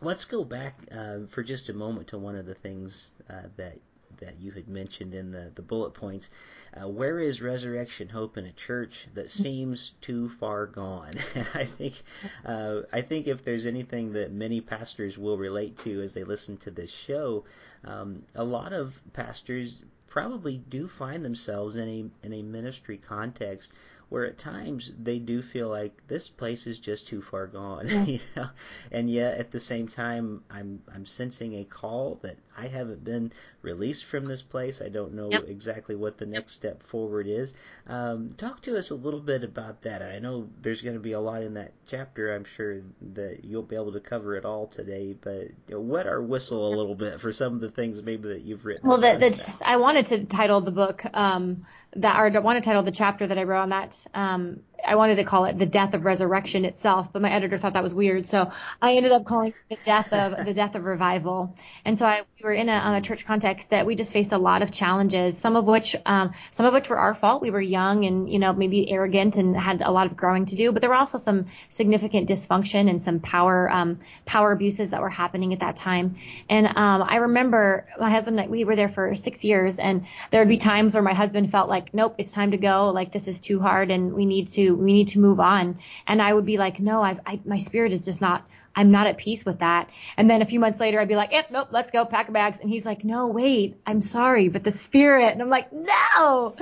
[0.00, 3.78] Let's go back uh, for just a moment to one of the things uh, that
[4.20, 6.30] that you had mentioned in the, the bullet points.
[6.74, 11.12] Uh, where is resurrection hope in a church that seems too far gone?
[11.54, 12.02] I think
[12.46, 16.56] uh, I think if there's anything that many pastors will relate to as they listen
[16.58, 17.44] to this show,
[17.84, 19.76] um, a lot of pastors
[20.08, 23.72] probably do find themselves in a in a ministry context
[24.12, 28.04] where at times they do feel like this place is just too far gone, yeah.
[28.04, 28.50] you know?
[28.90, 33.32] and yet at the same time I'm I'm sensing a call that I haven't been
[33.62, 34.82] released from this place.
[34.82, 35.44] I don't know yep.
[35.48, 37.54] exactly what the next step forward is.
[37.86, 40.02] Um, talk to us a little bit about that.
[40.02, 42.34] I know there's going to be a lot in that chapter.
[42.34, 42.82] I'm sure
[43.14, 46.94] that you'll be able to cover it all today, but wet our whistle a little
[46.94, 48.86] bit for some of the things maybe that you've written.
[48.86, 51.02] Well, that, that I wanted to title the book.
[51.14, 51.64] Um,
[51.96, 54.06] that or want to title the chapter that I wrote on that.
[54.14, 57.74] Um, I wanted to call it the death of resurrection itself, but my editor thought
[57.74, 60.84] that was weird, so I ended up calling it the death of the death of
[60.84, 61.56] revival.
[61.84, 64.38] And so I, we were in a, a church context that we just faced a
[64.38, 67.42] lot of challenges, some of which um, some of which were our fault.
[67.42, 70.56] We were young and you know maybe arrogant and had a lot of growing to
[70.56, 75.00] do, but there were also some significant dysfunction and some power um, power abuses that
[75.00, 76.16] were happening at that time.
[76.48, 80.48] And um, I remember my husband we were there for six years, and there would
[80.48, 82.90] be times where my husband felt like, nope, it's time to go.
[82.90, 85.78] Like this is too hard and we need to, we need to move on.
[86.06, 89.06] And I would be like, no, I've, I, my spirit is just not, I'm not
[89.06, 89.90] at peace with that.
[90.16, 92.32] And then a few months later, I'd be like, yep, nope, let's go pack our
[92.32, 92.58] bags.
[92.60, 95.32] And he's like, no, wait, I'm sorry, but the spirit.
[95.32, 96.54] And I'm like, no.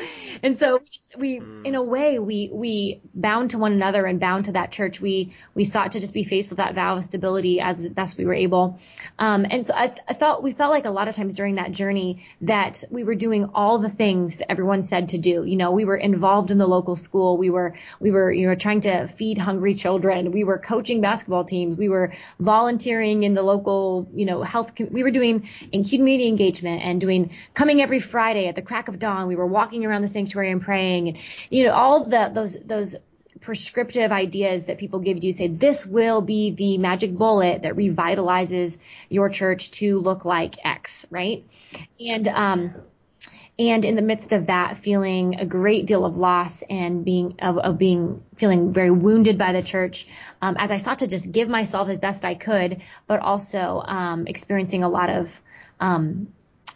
[0.42, 1.66] And so we just, we, mm.
[1.66, 5.00] in a way, we, we bound to one another and bound to that church.
[5.00, 8.24] We, we sought to just be faced with that vow of stability as best we
[8.24, 8.78] were able.
[9.18, 11.72] Um, and so I, I felt, we felt like a lot of times during that
[11.72, 15.44] journey that we were doing all the things that everyone said to do.
[15.44, 17.36] You know, we were involved in the local school.
[17.36, 20.32] We were, we were, you know, trying to feed hungry children.
[20.32, 21.76] We were coaching basketball teams.
[21.76, 24.72] We were were volunteering in the local, you know, health.
[24.78, 28.98] We were doing in community engagement and doing coming every Friday at the crack of
[28.98, 29.28] dawn.
[29.28, 31.18] We were walking around the sanctuary and praying, and
[31.50, 32.96] you know, all the those those
[33.40, 38.78] prescriptive ideas that people give you say this will be the magic bullet that revitalizes
[39.08, 41.44] your church to look like X, right?
[41.98, 42.74] And um,
[43.58, 47.58] and in the midst of that feeling a great deal of loss and being of,
[47.58, 50.06] of being feeling very wounded by the church
[50.42, 54.26] um, as i sought to just give myself as best i could but also um,
[54.26, 55.40] experiencing a lot of
[55.80, 56.28] um,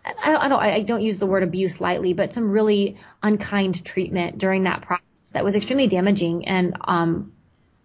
[0.05, 4.39] I, I don't I don't use the word abuse lightly, but some really unkind treatment
[4.39, 7.33] during that process that was extremely damaging and um,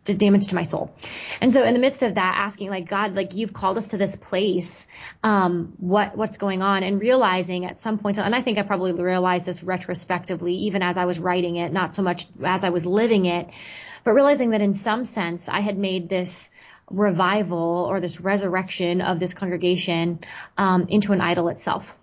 [0.05, 0.93] the damage to my soul.
[1.39, 3.97] And so in the midst of that, asking like God, like you've called us to
[3.97, 4.87] this place,
[5.23, 8.91] um, what what's going on, and realizing at some point, and I think I probably
[8.91, 12.85] realized this retrospectively, even as I was writing it, not so much as I was
[12.85, 13.49] living it,
[14.03, 16.49] but realizing that in some sense I had made this
[16.89, 20.19] revival or this resurrection of this congregation
[20.57, 21.95] um, into an idol itself.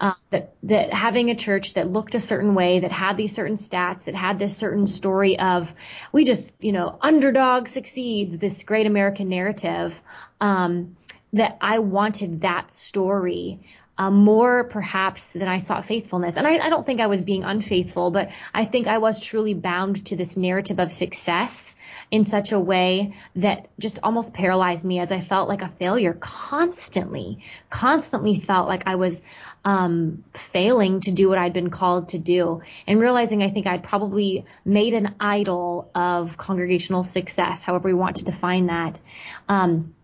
[0.00, 3.56] Uh, that that having a church that looked a certain way, that had these certain
[3.56, 5.74] stats, that had this certain story of
[6.12, 10.00] we just you know underdog succeeds, this great American narrative,
[10.40, 10.96] um,
[11.32, 13.58] that I wanted that story
[13.98, 16.36] uh, more perhaps than I sought faithfulness.
[16.36, 19.54] And I, I, don't think I was being unfaithful, but I think I was truly
[19.54, 21.74] bound to this narrative of success
[22.08, 26.16] in such a way that just almost paralyzed me as I felt like a failure
[26.18, 29.20] constantly, constantly felt like I was
[29.64, 33.82] um, failing to do what I'd been called to do and realizing I think I'd
[33.82, 39.00] probably made an idol of congregational success, however we want to define that.
[39.48, 39.94] Um,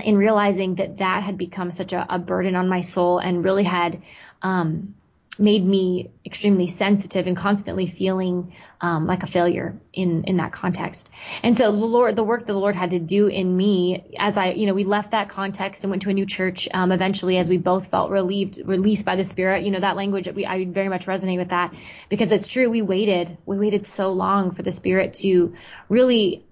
[0.00, 3.64] in realizing that that had become such a, a burden on my soul and really
[3.64, 4.02] had
[4.42, 4.94] um,
[5.40, 11.10] made me extremely sensitive and constantly feeling um, like a failure in in that context.
[11.42, 14.36] And so the Lord, the work that the Lord had to do in me, as
[14.36, 16.68] I, you know, we left that context and went to a new church.
[16.72, 20.28] Um, eventually, as we both felt relieved, released by the Spirit, you know, that language
[20.28, 21.74] we I very much resonate with that
[22.08, 22.68] because it's true.
[22.68, 25.54] We waited, we waited so long for the Spirit to
[25.88, 26.44] really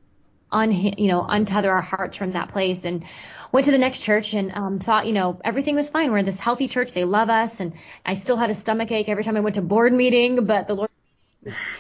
[0.51, 3.05] un, you know, untether our hearts from that place and
[3.53, 6.11] went to the next church and um, thought, you know, everything was fine.
[6.11, 6.93] We're in this healthy church.
[6.93, 7.61] They love us.
[7.61, 10.67] And I still had a stomach ache every time I went to board meeting, but
[10.67, 10.88] the Lord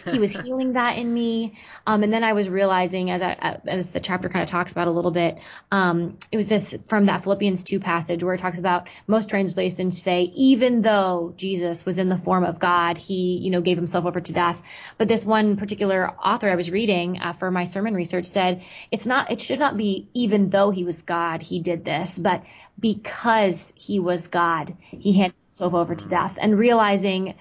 [0.04, 1.54] he was healing that in me.
[1.86, 4.86] Um, and then I was realizing as I, as the chapter kind of talks about
[4.86, 5.38] a little bit,
[5.72, 10.00] um, it was this from that Philippians 2 passage where it talks about most translations
[10.00, 14.04] say, even though Jesus was in the form of God, he, you know, gave himself
[14.04, 14.62] over to death.
[14.96, 19.06] But this one particular author I was reading uh, for my sermon research said, it's
[19.06, 22.44] not, it should not be even though he was God, he did this, but
[22.78, 27.34] because he was God, he handed himself over to death and realizing,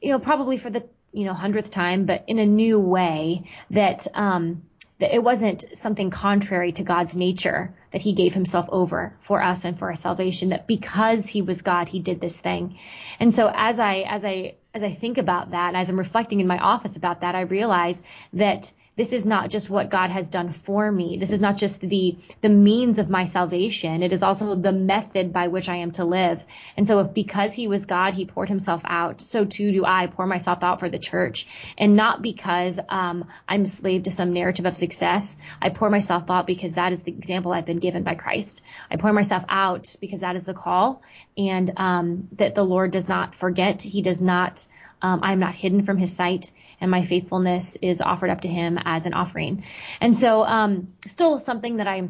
[0.00, 4.06] you know, probably for the you know, hundredth time, but in a new way that,
[4.14, 4.62] um,
[4.98, 9.64] that it wasn't something contrary to God's nature that he gave himself over for us
[9.64, 12.78] and for our salvation, that because he was God, he did this thing.
[13.18, 16.46] And so as I, as I, as I think about that, as I'm reflecting in
[16.46, 18.02] my office about that, I realize
[18.34, 21.16] that this is not just what God has done for me.
[21.16, 24.02] This is not just the the means of my salvation.
[24.02, 26.44] It is also the method by which I am to live.
[26.76, 30.06] And so if because he was God, he poured himself out, so too do I
[30.08, 31.46] pour myself out for the church.
[31.78, 35.34] And not because um, I'm a slave to some narrative of success.
[35.62, 38.60] I pour myself out because that is the example I've been given by Christ.
[38.90, 41.00] I pour myself out because that is the call
[41.38, 43.80] and um, that the Lord does not forget.
[43.80, 44.66] He does not
[45.02, 48.48] um, I am not hidden from his sight, and my faithfulness is offered up to
[48.48, 49.64] him as an offering.
[50.00, 52.08] And so, um, still something that I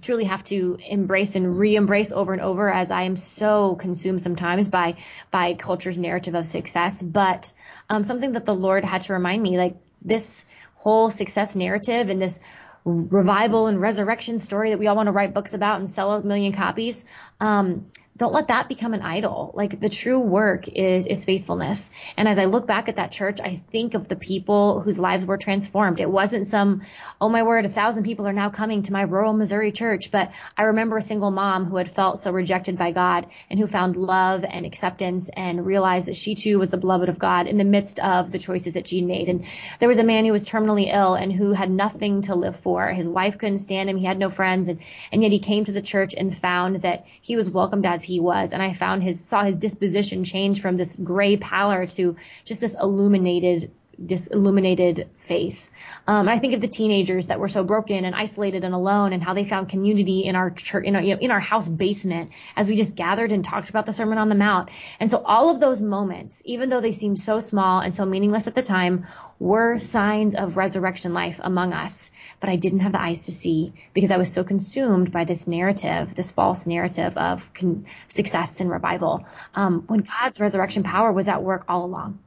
[0.00, 4.68] truly have to embrace and re-embrace over and over as I am so consumed sometimes
[4.68, 4.96] by
[5.30, 7.02] by culture's narrative of success.
[7.02, 7.52] But
[7.90, 10.44] um, something that the Lord had to remind me, like this
[10.76, 12.40] whole success narrative and this
[12.84, 16.22] revival and resurrection story that we all want to write books about and sell a
[16.22, 17.04] million copies.
[17.38, 19.52] Um, don't let that become an idol.
[19.54, 21.90] Like the true work is is faithfulness.
[22.16, 25.24] And as I look back at that church, I think of the people whose lives
[25.24, 25.98] were transformed.
[25.98, 26.82] It wasn't some,
[27.22, 30.10] oh my word, a thousand people are now coming to my rural Missouri church.
[30.10, 33.66] But I remember a single mom who had felt so rejected by God and who
[33.66, 37.56] found love and acceptance and realized that she too was the beloved of God in
[37.56, 39.30] the midst of the choices that she made.
[39.30, 39.46] And
[39.80, 42.88] there was a man who was terminally ill and who had nothing to live for.
[42.88, 43.96] His wife couldn't stand him.
[43.96, 44.68] He had no friends.
[44.68, 48.01] And, and yet he came to the church and found that he was welcomed as
[48.04, 48.52] he he was.
[48.52, 52.76] And I found his, saw his disposition change from this gray pallor to just this
[52.80, 55.70] illuminated this illuminated face.
[56.06, 59.22] Um, I think of the teenagers that were so broken and isolated and alone, and
[59.22, 62.30] how they found community in our church, in our, you know, in our house basement,
[62.56, 64.70] as we just gathered and talked about the Sermon on the Mount.
[64.98, 68.46] And so all of those moments, even though they seemed so small and so meaningless
[68.46, 69.06] at the time,
[69.38, 72.10] were signs of resurrection life among us.
[72.40, 75.46] But I didn't have the eyes to see because I was so consumed by this
[75.46, 81.28] narrative, this false narrative of con- success and revival, um, when God's resurrection power was
[81.28, 82.18] at work all along.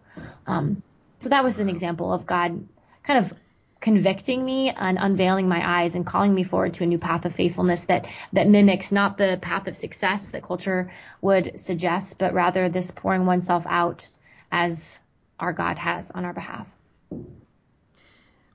[0.47, 0.83] Um,
[1.19, 2.67] so that was an example of God
[3.03, 3.33] kind of
[3.79, 7.35] convicting me and unveiling my eyes and calling me forward to a new path of
[7.35, 12.67] faithfulness that that mimics not the path of success that culture would suggest, but rather
[12.67, 14.09] this pouring oneself out
[14.51, 14.99] as
[15.39, 16.67] our God has on our behalf.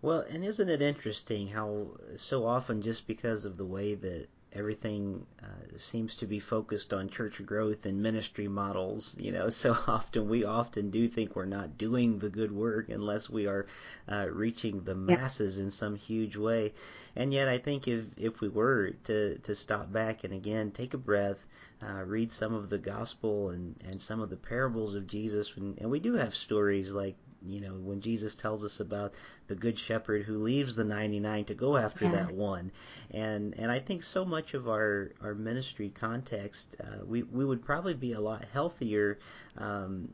[0.03, 5.24] Well, and isn't it interesting how so often just because of the way that everything
[5.42, 9.16] uh, seems to be focused on church growth and ministry models.
[9.18, 13.30] You know, so often we often do think we're not doing the good work unless
[13.30, 13.66] we are
[14.08, 15.64] uh, reaching the masses yeah.
[15.64, 16.72] in some huge way.
[17.16, 20.94] And yet, I think if if we were to to stop back and again take
[20.94, 21.44] a breath,
[21.82, 25.78] uh, read some of the gospel and and some of the parables of Jesus, and,
[25.78, 29.12] and we do have stories like you know, when Jesus tells us about
[29.48, 32.12] the good shepherd who leaves the 99 to go after yeah.
[32.12, 32.70] that one.
[33.11, 37.64] And and I think so much of our our ministry context, uh, we we would
[37.64, 39.18] probably be a lot healthier
[39.57, 40.09] um,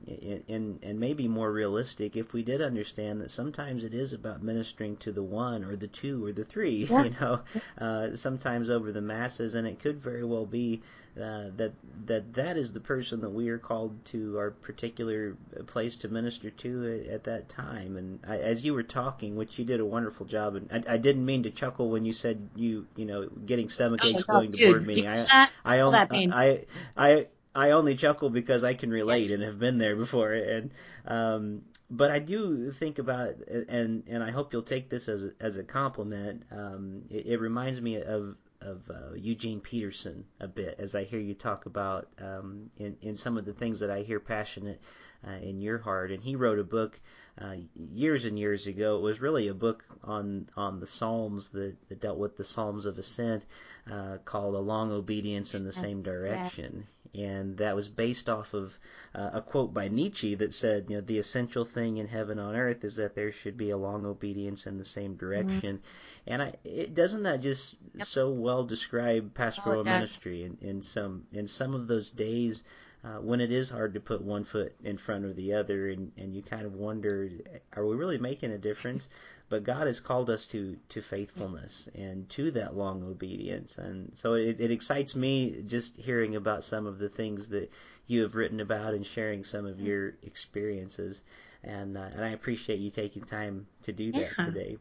[0.48, 4.96] and and maybe more realistic if we did understand that sometimes it is about ministering
[4.98, 7.04] to the one or the two or the three, yeah.
[7.04, 7.40] you know,
[7.78, 10.82] uh, sometimes over the masses, and it could very well be
[11.16, 11.72] uh, that
[12.06, 16.50] that that is the person that we are called to our particular place to minister
[16.50, 17.96] to at, at that time.
[17.96, 20.96] And I, as you were talking, which you did a wonderful job, and I, I,
[20.98, 24.52] didn't mean to chuckle when you said you you know getting stomach aches oh, going
[24.52, 25.08] to board meeting.
[25.08, 25.98] I I, only,
[26.32, 26.64] I
[26.96, 29.34] I I only chuckle because I can relate yes.
[29.34, 30.32] and have been there before.
[30.32, 30.70] And
[31.06, 35.30] um, but I do think about and and I hope you'll take this as a,
[35.40, 36.42] as a compliment.
[36.50, 41.20] Um, it, it reminds me of of uh, Eugene Peterson a bit as I hear
[41.20, 44.80] you talk about um, in in some of the things that I hear passionate
[45.26, 46.10] uh, in your heart.
[46.10, 47.00] And he wrote a book
[47.40, 48.96] uh, years and years ago.
[48.96, 52.86] It was really a book on on the Psalms that, that dealt with the Psalms
[52.86, 53.44] of Ascent,
[53.90, 57.26] uh, called "A Long Obedience in the yes, Same Direction," yes.
[57.26, 58.78] and that was based off of
[59.14, 62.56] uh, a quote by Nietzsche that said, "You know, the essential thing in heaven on
[62.56, 65.26] earth is that there should be a long obedience in the same mm-hmm.
[65.26, 66.15] direction." Mm-hmm.
[66.26, 68.06] And I, it doesn't that just yep.
[68.06, 72.62] so well describe pastoral oh, ministry in, in some in some of those days
[73.06, 76.10] uh, when it is hard to put one foot in front of the other, and,
[76.16, 77.30] and you kind of wonder,
[77.74, 79.08] are we really making a difference?
[79.48, 83.78] But God has called us to, to faithfulness and to that long obedience.
[83.78, 87.70] And so it, it excites me just hearing about some of the things that
[88.08, 91.22] you have written about and sharing some of your experiences.
[91.62, 94.44] And, uh, and I appreciate you taking time to do that yeah.
[94.46, 94.78] today.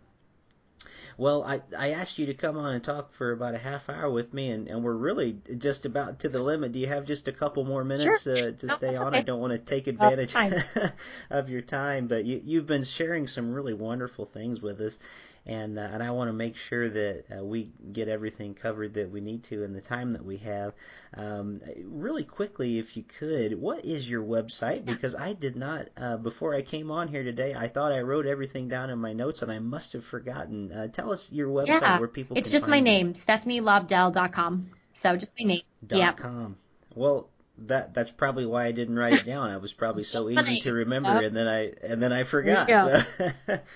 [1.17, 4.10] Well, I, I asked you to come on and talk for about a half hour
[4.10, 6.73] with me, and, and we're really just about to the limit.
[6.73, 8.49] Do you have just a couple more minutes sure.
[8.49, 9.08] uh, to no, stay on?
[9.08, 9.19] Okay.
[9.19, 10.36] I don't want to take advantage
[11.30, 14.99] of your time, but you, you've been sharing some really wonderful things with us
[15.45, 19.12] and uh, and I want to make sure that uh, we get everything covered that
[19.12, 20.73] we need to in the time that we have.
[21.13, 24.86] Um, really quickly, if you could, what is your website?
[24.86, 27.53] Because I did not uh, before I came on here today.
[27.53, 30.71] I thought I wrote everything down in my notes, and I must have forgotten.
[30.71, 32.38] Uh, tell us your website yeah, where people.
[32.38, 34.71] It's just my name, stephanielobdell.com.
[34.93, 35.62] So just my name.
[35.86, 36.13] Dot yeah.
[36.13, 36.58] com.
[36.95, 37.29] Well,
[37.60, 39.51] that that's probably why I didn't write it down.
[39.51, 41.25] I was probably so easy to remember, yep.
[41.25, 42.67] and then I and then I forgot.
[42.67, 43.60] So.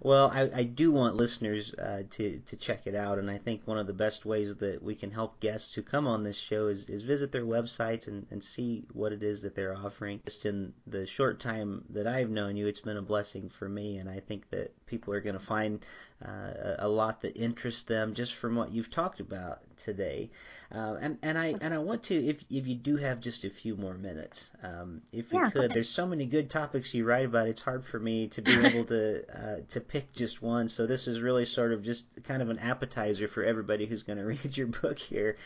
[0.00, 3.62] Well, I, I do want listeners uh, to to check it out, and I think
[3.64, 6.68] one of the best ways that we can help guests who come on this show
[6.68, 10.20] is, is visit their websites and, and see what it is that they're offering.
[10.26, 13.98] Just in the short time that I've known you, it's been a blessing for me,
[13.98, 15.84] and I think that people are going to find
[16.24, 20.30] uh, a lot that interests them just from what you've talked about today.
[20.74, 23.50] Uh, and and I and I want to if if you do have just a
[23.50, 25.72] few more minutes, um, if you yeah, could.
[25.72, 27.48] There's so many good topics you write about.
[27.48, 30.68] It's hard for me to be able to uh, to pick just one.
[30.68, 34.18] So this is really sort of just kind of an appetizer for everybody who's going
[34.18, 35.36] to read your book here.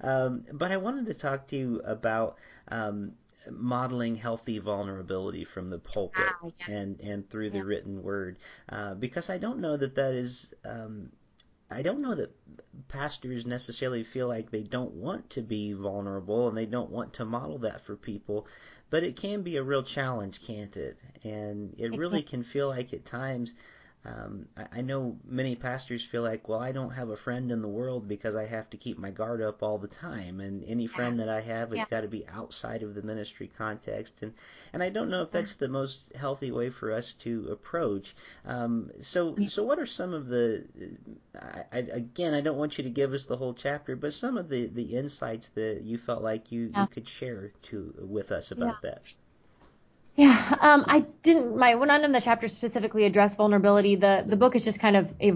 [0.00, 2.38] Um, but I wanted to talk to you about.
[2.68, 3.12] Um,
[3.50, 6.76] modeling healthy vulnerability from the pulpit ah, yeah.
[6.76, 8.38] and and through the written word
[8.70, 11.10] uh, because I don't know that that is um,
[11.70, 12.30] I don't know that
[12.88, 17.24] pastors necessarily feel like they don't want to be vulnerable and they don't want to
[17.24, 18.46] model that for people,
[18.94, 20.96] but it can be a real challenge, can't it?
[21.24, 22.42] And it, really can.
[22.42, 23.52] can feel like at times
[24.04, 27.62] um, I, I know many pastors feel like, well, I don't have a friend in
[27.62, 30.86] the world because I have to keep my guard up all the time, and any
[30.86, 31.84] friend that I have has yeah.
[31.88, 34.34] got to be outside of the ministry context, and
[34.72, 38.14] and I don't know if that's the most healthy way for us to approach.
[38.44, 40.64] Um, so so what are some of the
[41.34, 44.36] I, I, again, I don't want you to give us the whole chapter, but some
[44.36, 46.82] of the the insights that you felt like you, yeah.
[46.82, 48.90] you could share to with us about yeah.
[48.90, 49.14] that.
[50.16, 51.56] Yeah, um, I didn't.
[51.56, 53.96] My none of the chapters specifically address vulnerability.
[53.96, 55.32] The the book is just kind of a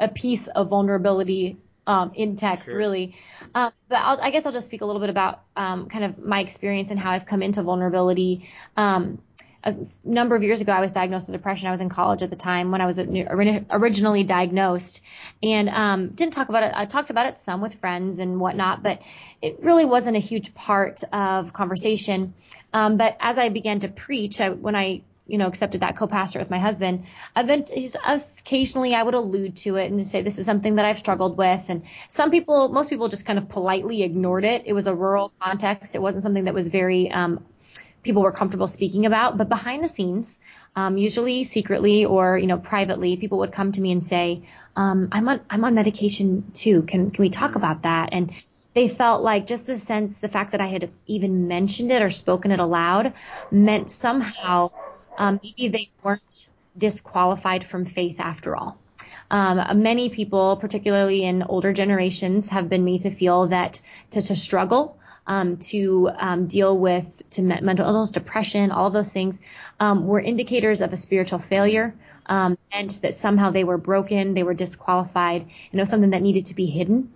[0.00, 2.76] a piece of vulnerability um, in text, sure.
[2.76, 3.14] really.
[3.54, 6.18] Um, but I'll, i guess I'll just speak a little bit about um, kind of
[6.18, 8.48] my experience and how I've come into vulnerability.
[9.66, 9.74] A
[10.04, 11.68] number of years ago, I was diagnosed with depression.
[11.68, 15.00] I was in college at the time when I was originally diagnosed,
[15.42, 16.72] and um, didn't talk about it.
[16.74, 19.00] I talked about it some with friends and whatnot, but
[19.40, 22.34] it really wasn't a huge part of conversation.
[22.74, 26.38] Um, but as I began to preach, I, when I you know, accepted that co-pastor
[26.38, 27.64] with my husband, I've been
[28.04, 31.38] occasionally I would allude to it and just say this is something that I've struggled
[31.38, 31.64] with.
[31.68, 34.64] And some people, most people just kind of politely ignored it.
[34.66, 35.94] It was a rural context.
[35.94, 37.42] It wasn't something that was very um,
[38.04, 39.36] people were comfortable speaking about.
[39.36, 40.38] But behind the scenes,
[40.76, 44.42] um, usually secretly or you know privately, people would come to me and say,
[44.76, 46.82] um, "I'm on I'm on medication too.
[46.82, 48.32] Can can we talk about that?" And
[48.74, 52.10] they felt like just the sense, the fact that I had even mentioned it or
[52.10, 53.12] spoken it aloud
[53.50, 54.70] meant somehow
[55.16, 58.78] um, maybe they weren't disqualified from faith after all.
[59.30, 63.80] Um, many people, particularly in older generations, have been made to feel that
[64.10, 69.40] to, to struggle, um, to um, deal with to mental illness, depression, all those things
[69.80, 71.94] um, were indicators of a spiritual failure,
[72.26, 76.22] um, and that somehow they were broken, they were disqualified, and it was something that
[76.22, 77.12] needed to be hidden.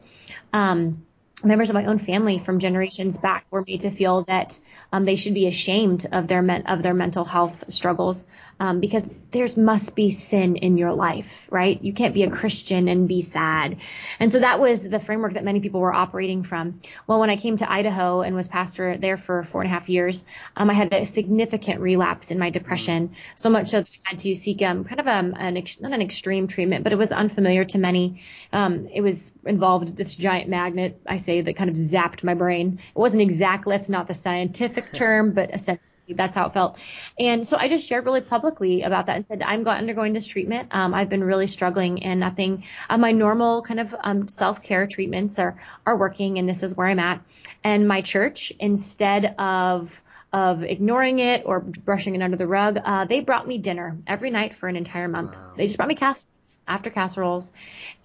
[0.52, 1.04] Um,
[1.44, 4.58] members of my own family from generations back were made to feel that
[4.92, 8.26] um, they should be ashamed of their men- of their mental health struggles
[8.60, 11.82] um, because there must be sin in your life, right?
[11.82, 13.76] You can't be a Christian and be sad.
[14.18, 16.80] And so that was the framework that many people were operating from.
[17.06, 19.88] Well, when I came to Idaho and was pastor there for four and a half
[19.88, 20.24] years,
[20.56, 24.18] um, I had a significant relapse in my depression, so much so that I had
[24.20, 27.12] to seek um, kind of um, an ex- not an extreme treatment, but it was
[27.12, 28.22] unfamiliar to many.
[28.52, 32.78] Um, it was involved this giant magnet, I say, that kind of zapped my brain.
[32.96, 36.80] It wasn't exactly, that's not the scientific term, but essentially that's how it felt.
[37.18, 40.68] And so I just shared really publicly about that and said, I'm undergoing this treatment.
[40.70, 44.86] Um, I've been really struggling and nothing, uh, my normal kind of um, self care
[44.86, 47.20] treatments are, are working and this is where I'm at.
[47.62, 50.02] And my church, instead of,
[50.32, 54.30] of ignoring it or brushing it under the rug, uh, they brought me dinner every
[54.30, 55.34] night for an entire month.
[55.34, 55.52] Wow.
[55.56, 56.26] They just brought me casseroles
[56.66, 57.52] after casseroles,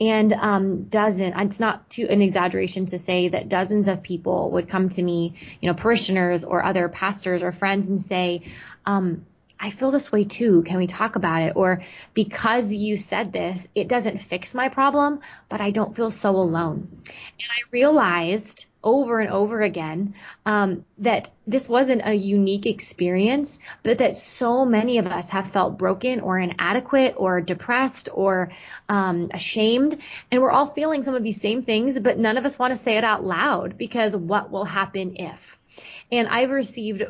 [0.02, 1.34] and um, dozen.
[1.40, 5.36] It's not too an exaggeration to say that dozens of people would come to me,
[5.62, 8.42] you know, parishioners or other pastors or friends, and say,
[8.86, 9.26] um,
[9.64, 10.62] I feel this way too.
[10.64, 11.54] Can we talk about it?
[11.56, 11.84] Or
[12.14, 16.90] because you said this, it doesn't fix my problem, but I don't feel so alone.
[16.92, 24.00] And I realized over and over again um, that this wasn't a unique experience, but
[24.00, 28.52] that so many of us have felt broken or inadequate or depressed or
[28.90, 29.98] um, ashamed.
[30.30, 32.84] And we're all feeling some of these same things, but none of us want to
[32.84, 35.58] say it out loud because what will happen if?
[36.12, 37.04] And I've received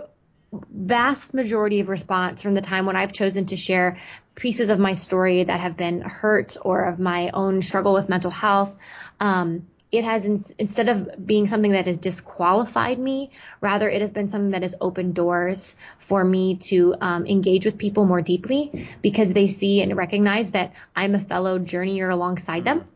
[0.71, 3.97] vast majority of response from the time when I've chosen to share
[4.35, 8.31] pieces of my story that have been hurt or of my own struggle with mental
[8.31, 8.75] health.
[9.19, 13.29] Um, it has in, instead of being something that has disqualified me,
[13.61, 17.77] rather it has been something that has opened doors for me to um, engage with
[17.77, 22.87] people more deeply because they see and recognize that I'm a fellow journeyer alongside them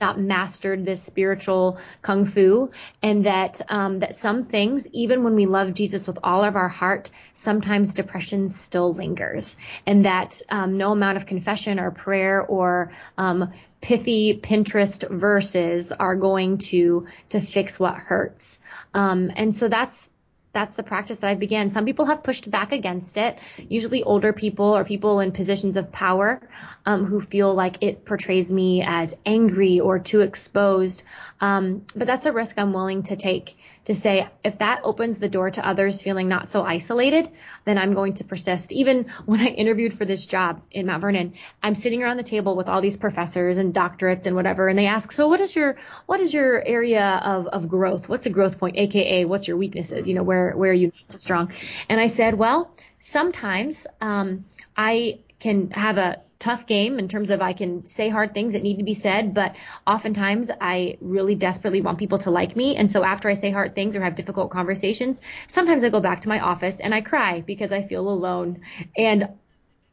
[0.00, 2.70] not mastered this spiritual kung fu
[3.02, 6.68] and that um, that some things even when we love jesus with all of our
[6.68, 9.56] heart sometimes depression still lingers.
[9.86, 16.14] And that um, no amount of confession or prayer or um, pithy pinterest verses are
[16.14, 18.60] going to to fix what hurts.
[18.92, 20.09] Um, and so that's
[20.52, 21.70] that's the practice that I began.
[21.70, 23.38] Some people have pushed back against it,
[23.68, 26.40] usually older people or people in positions of power
[26.84, 31.02] um, who feel like it portrays me as angry or too exposed.
[31.40, 35.28] Um, but that's a risk I'm willing to take to say if that opens the
[35.28, 37.30] door to others feeling not so isolated,
[37.64, 38.72] then I'm going to persist.
[38.72, 42.56] Even when I interviewed for this job in Mount Vernon, I'm sitting around the table
[42.56, 45.76] with all these professors and doctorates and whatever, and they ask, so what is your
[46.06, 48.08] what is your area of, of growth?
[48.08, 48.76] What's a growth point?
[48.76, 50.08] AKA, what's your weaknesses?
[50.08, 51.52] You know, where where are you not so strong?
[51.88, 54.44] And I said, well, sometimes um,
[54.76, 58.62] I can have a tough game in terms of I can say hard things that
[58.62, 59.54] need to be said, but
[59.86, 62.76] oftentimes I really desperately want people to like me.
[62.76, 66.22] And so after I say hard things or have difficult conversations, sometimes I go back
[66.22, 68.62] to my office and I cry because I feel alone.
[68.96, 69.28] And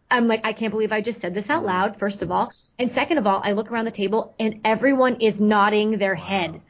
[0.09, 2.53] I'm like, I can't believe I just said this out loud, first of all.
[2.79, 6.61] And second of all, I look around the table and everyone is nodding their head.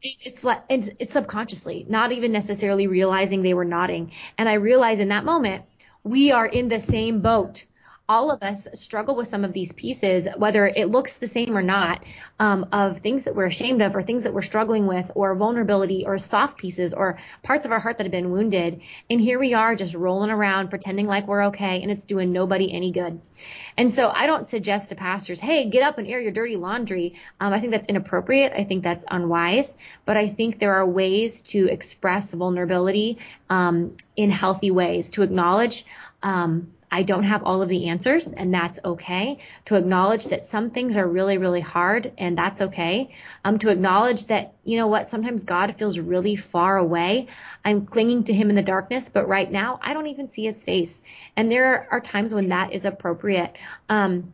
[0.00, 4.12] It's like, it's, it's subconsciously, not even necessarily realizing they were nodding.
[4.38, 5.64] And I realize in that moment,
[6.04, 7.64] we are in the same boat
[8.08, 11.62] all of us struggle with some of these pieces, whether it looks the same or
[11.62, 12.02] not,
[12.38, 16.06] um, of things that we're ashamed of or things that we're struggling with or vulnerability
[16.06, 18.80] or soft pieces or parts of our heart that have been wounded.
[19.10, 22.72] And here we are just rolling around pretending like we're okay and it's doing nobody
[22.72, 23.20] any good.
[23.76, 27.16] And so I don't suggest to pastors, hey, get up and air your dirty laundry.
[27.38, 28.52] Um, I think that's inappropriate.
[28.56, 29.76] I think that's unwise.
[30.06, 33.18] But I think there are ways to express vulnerability
[33.50, 35.84] um, in healthy ways, to acknowledge
[36.22, 39.38] um, I don't have all of the answers and that's okay.
[39.66, 43.10] To acknowledge that some things are really, really hard and that's okay.
[43.44, 47.28] Um, to acknowledge that, you know what, sometimes God feels really far away.
[47.64, 50.62] I'm clinging to him in the darkness, but right now I don't even see his
[50.64, 51.02] face.
[51.36, 53.56] And there are times when that is appropriate.
[53.88, 54.32] Um,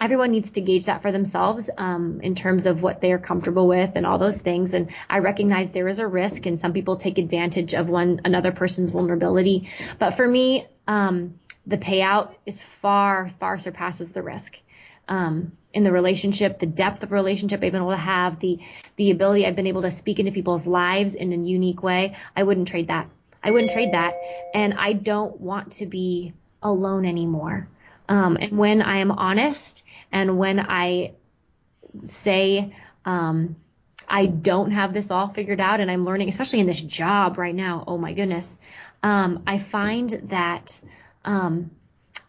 [0.00, 3.92] everyone needs to gauge that for themselves um, in terms of what they're comfortable with
[3.96, 4.72] and all those things.
[4.72, 8.52] And I recognize there is a risk, and some people take advantage of one another
[8.52, 9.68] person's vulnerability.
[9.98, 14.60] But for me, um, the payout is far, far surpasses the risk.
[15.08, 18.58] Um, in the relationship, the depth of relationship I've been able to have, the
[18.96, 22.42] the ability I've been able to speak into people's lives in a unique way, I
[22.42, 23.08] wouldn't trade that.
[23.42, 24.14] I wouldn't trade that.
[24.54, 27.68] And I don't want to be alone anymore.
[28.08, 31.12] Um, and when I am honest and when I
[32.02, 33.56] say, um,
[34.08, 37.54] I don't have this all figured out and I'm learning, especially in this job right
[37.54, 37.84] now.
[37.86, 38.58] Oh my goodness.
[39.02, 40.80] Um, I find that
[41.24, 41.70] um,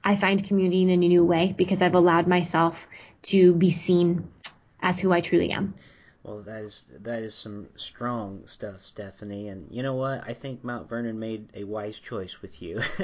[0.04, 2.88] I find community in a new way because I've allowed myself
[3.24, 4.30] to be seen
[4.82, 5.76] as who I truly am.
[6.24, 9.48] Well, that is that is some strong stuff, Stephanie.
[9.48, 10.24] And you know what?
[10.24, 12.76] I think Mount Vernon made a wise choice with you.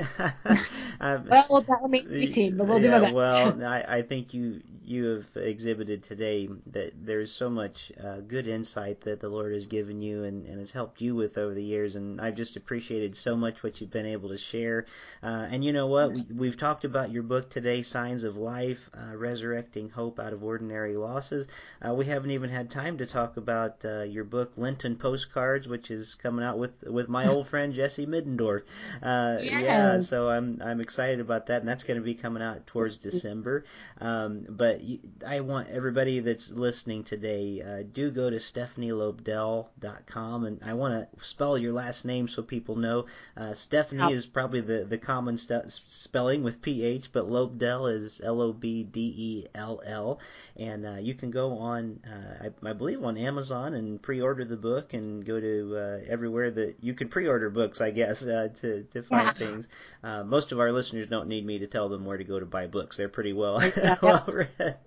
[1.01, 3.13] well, that remains to be seen, but we'll yeah, do my best.
[3.15, 8.47] Well, I, I think you you have exhibited today that there's so much uh, good
[8.47, 11.63] insight that the Lord has given you and, and has helped you with over the
[11.63, 14.85] years, and I've just appreciated so much what you've been able to share.
[15.23, 16.11] Uh, and you know what?
[16.11, 20.43] We, we've talked about your book today, Signs of Life, uh, Resurrecting Hope Out of
[20.43, 21.47] Ordinary Losses.
[21.81, 25.91] Uh, we haven't even had time to talk about uh, your book Lenten Postcards, which
[25.91, 28.61] is coming out with with my old friend Jesse Middendorf.
[29.01, 29.63] Uh, yes.
[29.63, 32.97] Yeah, so I'm I'm excited about that, and that's going to be coming out towards
[32.97, 33.65] December.
[33.99, 34.81] Um, but
[35.25, 41.07] I want everybody that's listening today, uh, do go to stephanielobdell.com, and I want to
[41.25, 43.05] spell your last name so people know.
[43.35, 44.09] Uh, Stephanie oh.
[44.09, 48.83] is probably the the common st- spelling with ph, but Lobdell is L O B
[48.83, 50.19] D E L L,
[50.57, 54.57] and uh, you can go on, uh, I, I believe on Amazon and pre-order the
[54.57, 58.83] book and go to uh, everywhere that you can pre-order books, I guess, uh, to
[58.83, 59.33] to find yeah.
[59.33, 59.67] things.
[60.03, 62.45] Uh, most of our listeners don't need me to tell them where to go to
[62.45, 63.61] buy books; they're pretty well
[64.01, 64.77] well read.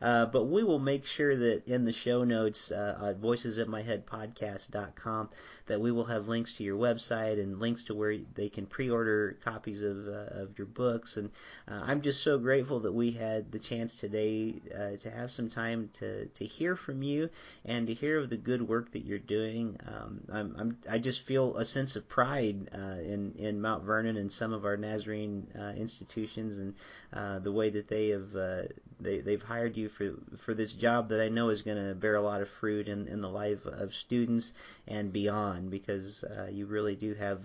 [0.00, 5.28] Uh, but we will make sure that in the show notes uh, at voicesinmyheadpodcast.com
[5.66, 9.38] that we will have links to your website and links to where they can pre-order
[9.44, 11.16] copies of uh, of your books.
[11.16, 11.30] And
[11.70, 15.50] uh, I'm just so grateful that we had the chance today uh, to have some
[15.50, 17.30] time to to hear from you
[17.64, 19.76] and to hear of the good work that you're doing.
[19.86, 24.16] Um, I'm, I'm I just feel a sense of pride uh, in in Mount Vernon
[24.16, 26.74] and some of our Nazarene uh, institutions and
[27.12, 28.62] uh, the way that they have uh,
[29.00, 32.16] they they've hired you for for this job that I know is going to bear
[32.16, 34.52] a lot of fruit in in the life of students
[34.86, 37.40] and beyond because uh, you really do have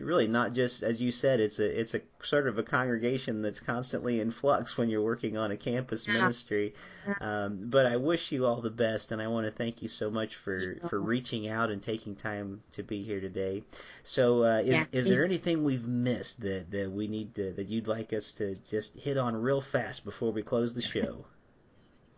[0.00, 3.60] really not just as you said it's a it's a sort of a congregation that's
[3.60, 6.74] constantly in flux when you're working on a campus ministry.
[7.20, 10.10] Um, but I wish you all the best and I want to thank you so
[10.10, 13.62] much for for reaching out and taking time to be here today.
[14.02, 17.68] So uh, is yeah, is there anything we've missed that that we need to that
[17.68, 21.24] you'd like us to just hit on real fast before we close the show?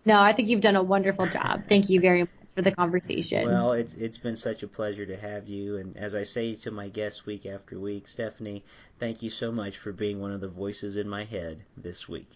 [0.04, 1.64] No I think you've done a wonderful job.
[1.68, 3.46] Thank you very much for the conversation.
[3.46, 6.72] Well, it's it's been such a pleasure to have you, and as I say to
[6.72, 8.64] my guests week after week, Stephanie,
[8.98, 12.28] thank you so much for being one of the voices in my head this week.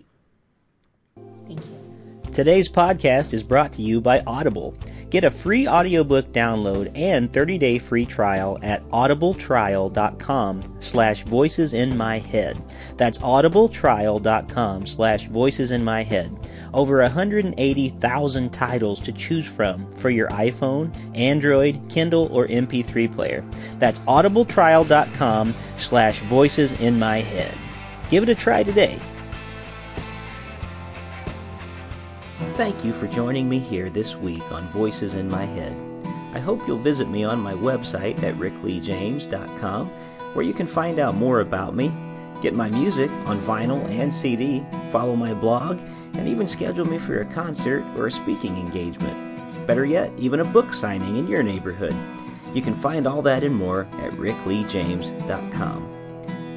[1.46, 1.92] Thank you.
[2.32, 4.74] Today's podcast is brought to you by Audible.
[5.10, 12.20] Get a free audiobook download and 30-day free trial at audibletrial.com slash voices in my
[12.20, 12.56] head.
[12.96, 16.34] That's audibletrial.com slash voices in my head
[16.72, 23.44] over 180,000 titles to choose from for your iPhone, Android, Kindle, or MP3 player.
[23.78, 27.56] That's audibletrial.com slash voices in my head.
[28.08, 28.98] Give it a try today.
[32.56, 35.74] Thank you for joining me here this week on Voices in My Head.
[36.34, 39.88] I hope you'll visit me on my website at rickleejames.com
[40.34, 41.92] where you can find out more about me,
[42.40, 45.78] get my music on vinyl and CD, follow my blog,
[46.14, 49.66] and even schedule me for a concert or a speaking engagement.
[49.66, 51.94] Better yet, even a book signing in your neighborhood.
[52.54, 55.92] You can find all that and more at rickleejames.com.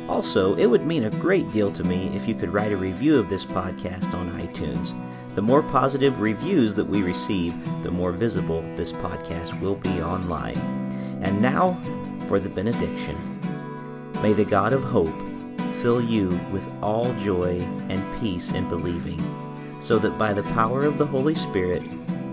[0.09, 3.17] Also, it would mean a great deal to me if you could write a review
[3.17, 4.93] of this podcast on iTunes.
[5.35, 7.53] The more positive reviews that we receive,
[7.83, 10.57] the more visible this podcast will be online.
[11.23, 11.77] And now
[12.27, 13.17] for the benediction.
[14.21, 15.13] May the God of hope
[15.81, 17.59] fill you with all joy
[17.89, 19.21] and peace in believing
[19.79, 21.83] so that by the power of the Holy Spirit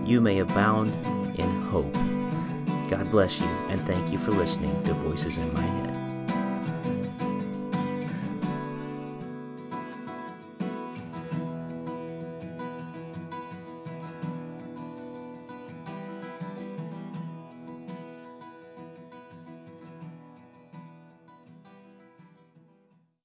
[0.05, 0.89] you may abound
[1.39, 1.93] in hope.
[2.89, 6.02] God bless you, and thank you for listening to Voices in My Head.